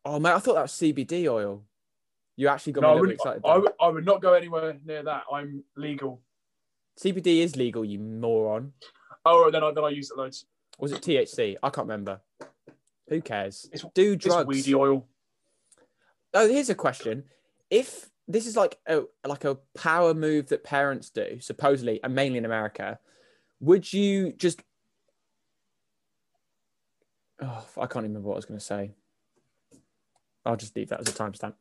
[0.05, 1.65] oh mate, I thought that was CBD oil.
[2.37, 3.43] You actually got no, me I a little excited.
[3.45, 5.23] I, would, I would not go anywhere near that.
[5.33, 6.21] I'm legal.
[7.01, 8.73] CBD is legal, you moron.
[9.25, 10.47] Oh, then I then I use it loads.
[10.79, 11.57] Was it THC?
[11.63, 12.21] I can't remember.
[13.09, 13.69] Who cares?
[13.73, 14.47] It's- Do It's drugs.
[14.49, 15.07] weedy oil.
[16.35, 17.25] Oh, here's a question:
[17.71, 22.39] If this is like a like a power move that parents do, supposedly, and mainly
[22.39, 22.99] in America,
[23.61, 24.63] would you just?
[27.41, 28.93] Oh, I can't remember what I was going to say.
[30.45, 31.55] I'll just leave that as a timestamp.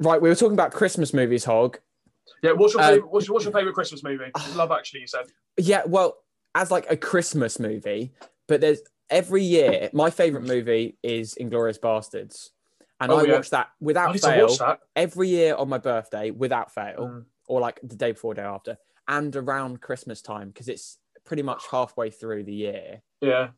[0.00, 1.78] Right, we were talking about Christmas movies, Hog.
[2.42, 2.52] Yeah.
[2.52, 3.10] What's your Uh, favorite?
[3.10, 4.30] What's your, what's your favorite Christmas movie?
[4.54, 5.26] Love Actually, you said.
[5.56, 6.18] Yeah, well,
[6.54, 8.12] as like a Christmas movie,
[8.46, 8.80] but there's
[9.10, 9.90] every year.
[9.92, 12.50] My favorite movie is Inglourious Basterds,
[13.00, 13.32] and Oh, I yeah.
[13.34, 14.80] watch that I without fail that.
[14.96, 17.24] every year on my birthday without fail, Mm.
[17.46, 21.62] or like the day before, day after, and around Christmas time because it's pretty much
[21.70, 23.02] halfway through the year.
[23.20, 23.50] Yeah.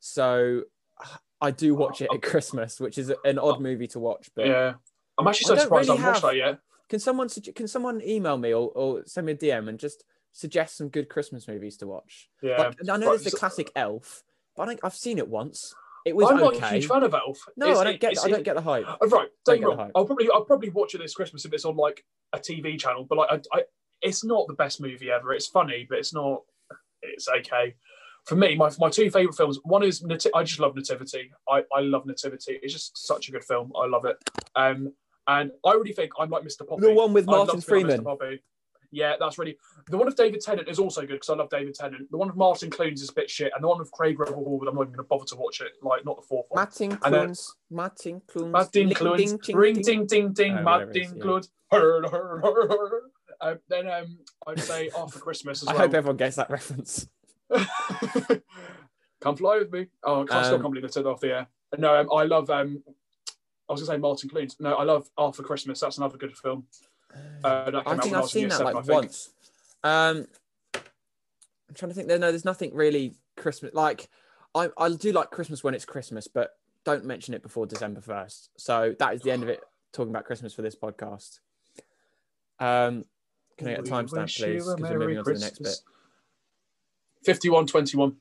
[0.00, 0.64] So
[1.40, 4.28] I do watch it at Christmas, which is an odd movie to watch.
[4.34, 4.74] But Yeah.
[5.18, 6.58] I'm actually so don't surprised really I haven't watched that yet.
[6.88, 10.76] can someone can someone email me or, or send me a DM and just suggest
[10.76, 12.28] some good Christmas movies to watch?
[12.42, 12.56] Yeah.
[12.58, 14.24] Like, I know there's the classic Elf,
[14.58, 15.74] but I think I've seen it once.
[16.04, 17.38] It was I'm not a huge fan of Elf.
[17.56, 18.12] No, It's- I don't get.
[18.12, 18.84] it's- I don't get the hype.
[18.86, 19.78] Oh, right, Don't don't get get the wrong.
[19.78, 19.92] hype.
[19.94, 23.04] I'll probably I'll probably watch it this Christmas if it's on like a TV channel.
[23.08, 23.62] But like, I, I,
[24.02, 25.32] it's not the best movie ever.
[25.32, 26.42] It's funny, but it's not.
[27.02, 27.74] It's okay.
[28.26, 29.58] for me, my, my two favorite films.
[29.64, 31.30] One is Nati- I just love Nativity.
[31.48, 32.58] I, I love Nativity.
[32.62, 33.72] It's just such a good film.
[33.80, 34.16] I love it.
[34.56, 34.92] Um,
[35.26, 36.66] and I really think I'm like Mr.
[36.66, 36.82] Poppy.
[36.82, 38.04] The one with Martin to be like Freeman.
[38.88, 38.90] Mr.
[38.90, 38.96] Poppy.
[38.98, 39.56] Yeah, that's really
[39.90, 42.10] the one with David Tennant is also good because I love David Tennant.
[42.10, 44.44] The one with Martin Clunes is a bit shit, and the one with Craig Revel
[44.44, 45.72] Horwood, I'm not even going to bother to watch it.
[45.82, 46.58] Like, not the fourth one.
[46.62, 47.54] Martin Clunes.
[47.70, 48.52] Martin Clunes.
[48.52, 49.82] Martin Clunes, ring ding.
[49.84, 51.50] ding ding ding, Oh, whatever it is, Martin.
[51.70, 53.02] Clunes.
[53.40, 54.18] Um, then um,
[54.48, 55.76] I'd say after Christmas as well.
[55.76, 57.08] I hope everyone gets that reference.
[59.20, 59.86] Come fly with me.
[60.04, 61.46] Oh, I still Um, can't believe I said off the air.
[61.76, 62.50] No, um, I love.
[62.50, 62.82] Um,
[63.68, 64.56] I was gonna say Martin Clunes.
[64.60, 65.80] No, I love After Christmas.
[65.80, 66.66] That's another good film.
[67.44, 69.30] Uh, I think I've seen that seven, like once.
[69.84, 70.26] Um,
[70.74, 72.08] I'm trying to think.
[72.08, 73.72] There, no, there's nothing really Christmas.
[73.74, 74.08] Like,
[74.54, 78.50] I I do like Christmas when it's Christmas, but don't mention it before December first.
[78.56, 79.60] So that is the end of it.
[79.92, 81.40] Talking about Christmas for this podcast.
[82.58, 83.04] Um,
[83.56, 84.64] can I get a timestamp, please?
[84.64, 85.64] Because we're moving on to the next bit.
[85.64, 85.82] Christmas.
[87.24, 88.16] 5121.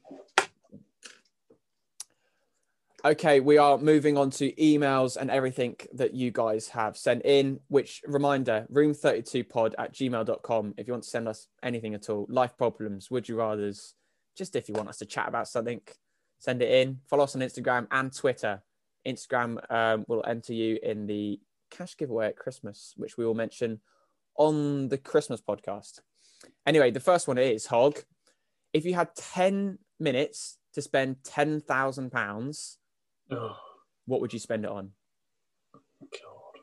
[3.08, 7.58] Okay, we are moving on to emails and everything that you guys have sent in,
[7.70, 10.74] which reminder, room32pod at gmail.com.
[10.78, 13.94] If you want to send us anything at all, life problems, would you rather's,
[14.38, 15.80] just if you want us to chat about something,
[16.38, 17.00] send it in.
[17.10, 18.62] Follow us on Instagram and Twitter.
[19.08, 21.40] Instagram um, will enter you in the
[21.72, 23.80] cash giveaway at Christmas, which we will mention
[24.36, 26.02] on the Christmas podcast.
[26.66, 28.00] Anyway, the first one is Hog.
[28.74, 32.78] If you had 10 minutes to spend £10,000,
[33.32, 33.56] Oh,
[34.06, 34.92] what would you spend it on?
[36.02, 36.62] God.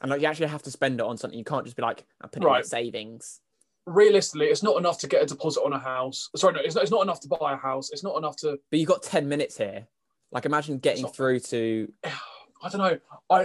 [0.00, 1.38] And like you actually have to spend it on something.
[1.38, 2.62] You can't just be like, I'm putting it Right.
[2.64, 3.40] in savings.
[3.86, 6.28] Realistically, it's not enough to get a deposit on a house.
[6.36, 7.90] Sorry, no, it's not, it's not enough to buy a house.
[7.90, 8.58] It's not enough to.
[8.70, 9.86] But you've got 10 minutes here.
[10.32, 12.98] Like imagine getting not- through to I don't know.
[13.30, 13.40] I.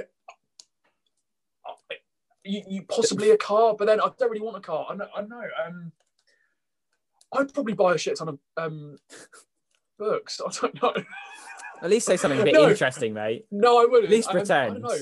[1.65, 1.95] I
[2.43, 4.87] you, you possibly a car, but then I don't really want a car.
[4.89, 5.07] I know.
[5.15, 5.43] I know.
[5.65, 5.91] Um,
[7.33, 8.97] I'd probably buy a shit ton of um,
[10.05, 10.41] books.
[10.45, 10.93] I don't know.
[11.81, 12.67] at least say something a bit No.
[12.69, 13.45] interesting, mate.
[13.51, 14.05] No, I wouldn't.
[14.05, 14.81] At least I pretend.
[14.81, 14.97] don't know.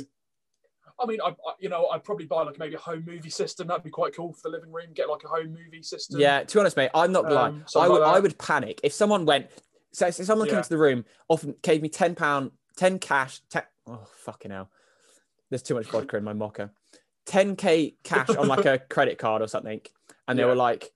[1.02, 3.68] I mean, I, I you know, I'd probably buy like maybe a home movie system.
[3.68, 4.88] That'd be quite cool for the living room.
[4.94, 6.20] Get like a home movie system.
[6.20, 7.82] Yeah, to be honest, mate, I'm not gonna Um, lie.
[7.82, 9.48] I would like I would panic if someone went
[9.94, 13.64] so if someone came to the room, often gave me 10 pound, 10 cash, 10,
[13.88, 14.70] oh fucking hell.
[15.50, 16.70] There's too much vodka in my mocha.
[17.26, 19.82] 10k cash on like a credit card or something.
[20.28, 20.50] And they Yeah.
[20.50, 20.92] were like,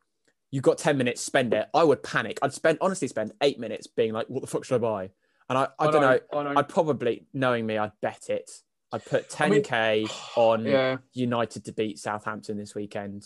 [0.54, 1.68] you got 10 minutes, spend it.
[1.74, 2.38] I would panic.
[2.44, 5.10] I'd spend honestly spend eight minutes being like, what the fuck should I buy?
[5.50, 6.20] And I, I, don't know.
[6.32, 6.54] I know.
[6.56, 8.52] I'd probably, knowing me, I'd bet it.
[8.92, 13.26] I'd put I mean- 10k on yeah, United to beat Southampton this weekend.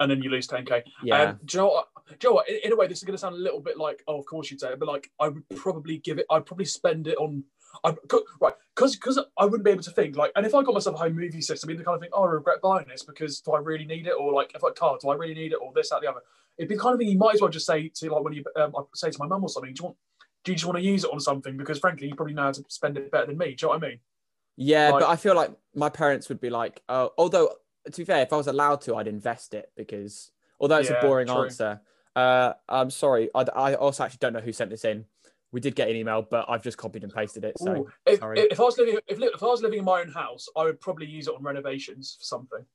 [0.00, 0.82] and then you lose 10k.
[1.04, 1.22] Yeah.
[1.22, 1.88] Um, do you know what?
[2.08, 2.48] Do you know what?
[2.48, 4.26] In, in a way, this is going to sound a little bit like, oh, of
[4.26, 6.26] course you'd say it, but like, I would probably give it.
[6.28, 7.44] I'd probably spend it on.
[7.82, 7.94] I
[8.40, 10.96] right because because I wouldn't be able to think like, and if I got myself
[10.96, 13.02] a home movie system, I'd be the kind of thing, oh, I regret buying this
[13.02, 15.52] because do I really need it, or like if I car, do I really need
[15.52, 16.20] it, or this, that, the other.
[16.56, 18.32] It'd be the kind of thing you might as well just say to like when
[18.32, 19.96] you um, I say to my mum or something, do you want,
[20.44, 21.56] do you just want to use it on something?
[21.56, 23.46] Because frankly, you probably know how to spend it better than me.
[23.46, 23.98] Do you know what I mean?
[24.56, 27.54] Yeah, Like- but I feel like my parents would be like, oh, although
[27.90, 30.98] to be fair, if I was allowed to, I'd invest it because although it's Yeah,
[30.98, 31.44] a boring true.
[31.44, 31.80] answer,
[32.16, 33.30] uh, I'm sorry.
[33.34, 35.06] I, I also actually don't know who sent this in.
[35.54, 37.56] We did get an email, but I've just copied and pasted it.
[37.60, 38.40] So if, sorry.
[38.40, 40.80] if I was living if, if I was living in my own house, I would
[40.80, 42.66] probably use it on renovations for something.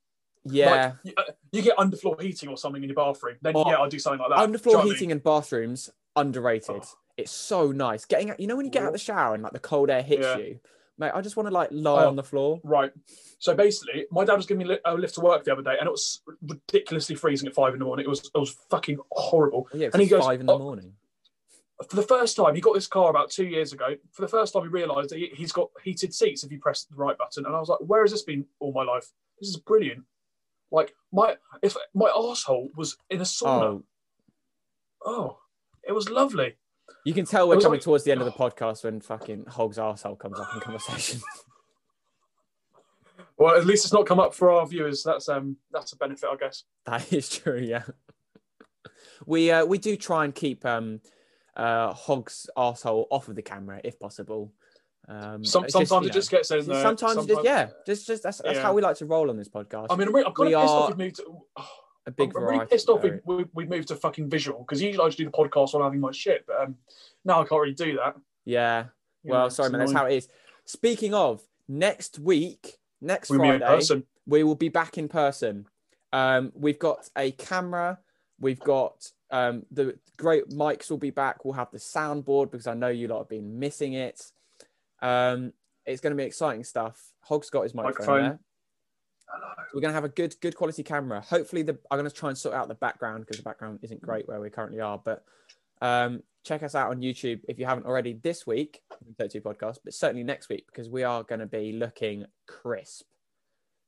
[0.45, 3.69] yeah, Like, you, uh, you get underfloor heating or something in your bathroom, then Oh,
[3.69, 4.35] yeah, I'll do something like that.
[4.37, 4.93] Do you know underfloor what I mean?
[4.93, 6.81] heating and bathrooms underrated.
[6.83, 6.97] Oh.
[7.17, 8.39] It's so nice getting out.
[8.39, 10.25] You know when you get out of the shower and like the cold air hits
[10.25, 10.37] Yeah.
[10.37, 10.59] you,
[10.97, 11.11] mate.
[11.13, 12.07] I just want to like lie Oh.
[12.07, 12.61] on the floor.
[12.63, 12.91] Right.
[13.39, 15.85] So basically, my dad was giving me a lift to work the other day, and
[15.85, 18.05] it was ridiculously freezing at five in the morning.
[18.05, 19.67] It was it was fucking horrible.
[19.73, 20.93] Yeah, it's And he goes, five in the "Oh." morning.
[21.87, 23.95] For the first time, he got this car about two years ago.
[24.11, 26.83] For the first time, he realised that he, he's got heated seats if you press
[26.83, 27.45] the right button.
[27.45, 29.07] And I was like, "Where has this been all my life?
[29.39, 30.03] This is brilliant."
[30.71, 33.81] Like my if my asshole was in a sauna.
[33.81, 33.83] Oh,
[35.05, 35.39] Oh,
[35.87, 36.57] it was lovely.
[37.05, 39.79] you can tell we're coming like- towards the end of the podcast when fucking Hog's
[39.79, 41.21] asshole comes up in conversation.
[43.37, 45.01] Well, at least it's not come up for our viewers.
[45.03, 46.63] That's um that's a benefit, I guess.
[46.85, 47.83] That is true, yeah.
[49.25, 50.99] We uh, we do try and keep um
[51.55, 54.53] uh Hog's asshole off of the camera if possible.
[55.07, 56.81] Um, Some, just, sometimes you it just gets in there.
[56.83, 58.61] sometimes, it just yeah, just just that's, that's Yeah.
[58.61, 59.87] how we like to roll on this podcast.
[59.89, 61.15] I mean, I'm, re- I'm kind We of pissed off we've moved.
[61.15, 61.23] To,
[61.57, 61.69] oh,
[62.05, 64.81] a big I'm, I'm really pissed off we, we, we moved to fucking visual because
[64.81, 66.75] usually I just do the podcast while having my shit, but um,
[67.25, 68.15] now I can't really do that.
[68.45, 68.85] Yeah.
[69.23, 69.79] You Well, know, sorry, man.
[69.79, 70.27] That's how it is.
[70.65, 75.65] Speaking of next week, next we Friday, we will be back in person.
[76.13, 77.99] Um, we've got a camera.
[78.39, 81.45] We've got um, the great mics will be back.
[81.45, 84.31] We'll have the soundboard because I know you lot have been missing it.
[85.01, 85.53] Um,
[85.85, 87.13] it's going to be exciting stuff.
[87.21, 88.29] Hog's got his microphone, Microphone.
[88.29, 88.39] there.
[89.31, 89.53] Hello.
[89.73, 91.21] we're gonna have a good good quality camera.
[91.21, 94.27] Hopefully, the I'm gonna try and sort out the background because the background isn't great
[94.27, 94.97] where we currently are.
[94.97, 95.23] But
[95.81, 98.81] um, check us out on YouTube if you haven't already this week,
[99.17, 103.05] 32 podcast, but certainly next week because we are going to be looking crisp.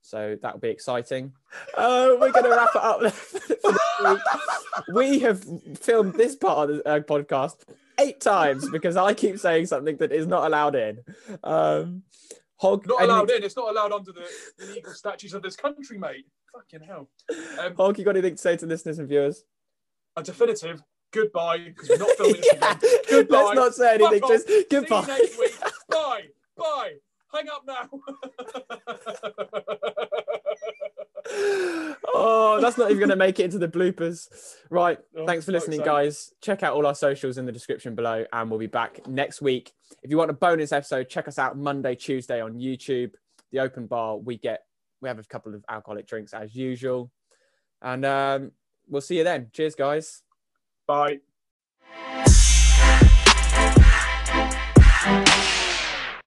[0.01, 1.33] So that'll be exciting.
[1.77, 3.11] Uh, we're going to wrap it up.
[3.61, 3.77] for.
[4.93, 5.43] We have
[5.79, 7.57] filmed this part of the uh, podcast
[7.99, 10.99] eight times because I keep saying something that is not allowed in.
[11.43, 12.03] Um,
[12.57, 13.43] Hog, Not allowed in.
[13.43, 14.27] It's not allowed under the
[14.73, 16.27] legal statutes of this country, mate.
[16.53, 17.09] Fucking hell.
[17.59, 19.43] Um, Hog, you got anything to say to listeners and viewers?
[20.15, 20.81] a definitive
[21.11, 22.77] goodbye because we're not filming this again.
[23.09, 23.41] Goodbye.
[23.41, 24.21] Let's not say anything.
[24.27, 24.51] Just off.
[24.51, 25.01] See goodbye.
[25.01, 25.59] you next week.
[25.89, 26.21] Bye.
[26.57, 26.93] Bye.
[27.33, 27.89] Hang up now.
[32.21, 34.27] oh, that's not even going to make it into the bloopers.
[34.69, 34.97] Right.
[35.13, 36.33] Oh, Thanks for listening, guys.
[36.41, 39.73] Check out all our socials in the description below, and we'll be back next week.
[40.03, 43.11] If you want a bonus episode, check us out Monday, Tuesday on YouTube.
[43.51, 44.63] The open bar, we get
[45.01, 47.11] we have a couple of alcoholic drinks as usual,
[47.81, 48.51] and um,
[48.87, 49.49] we'll see you then.
[49.51, 50.23] Cheers, guys.
[50.87, 51.19] Bye.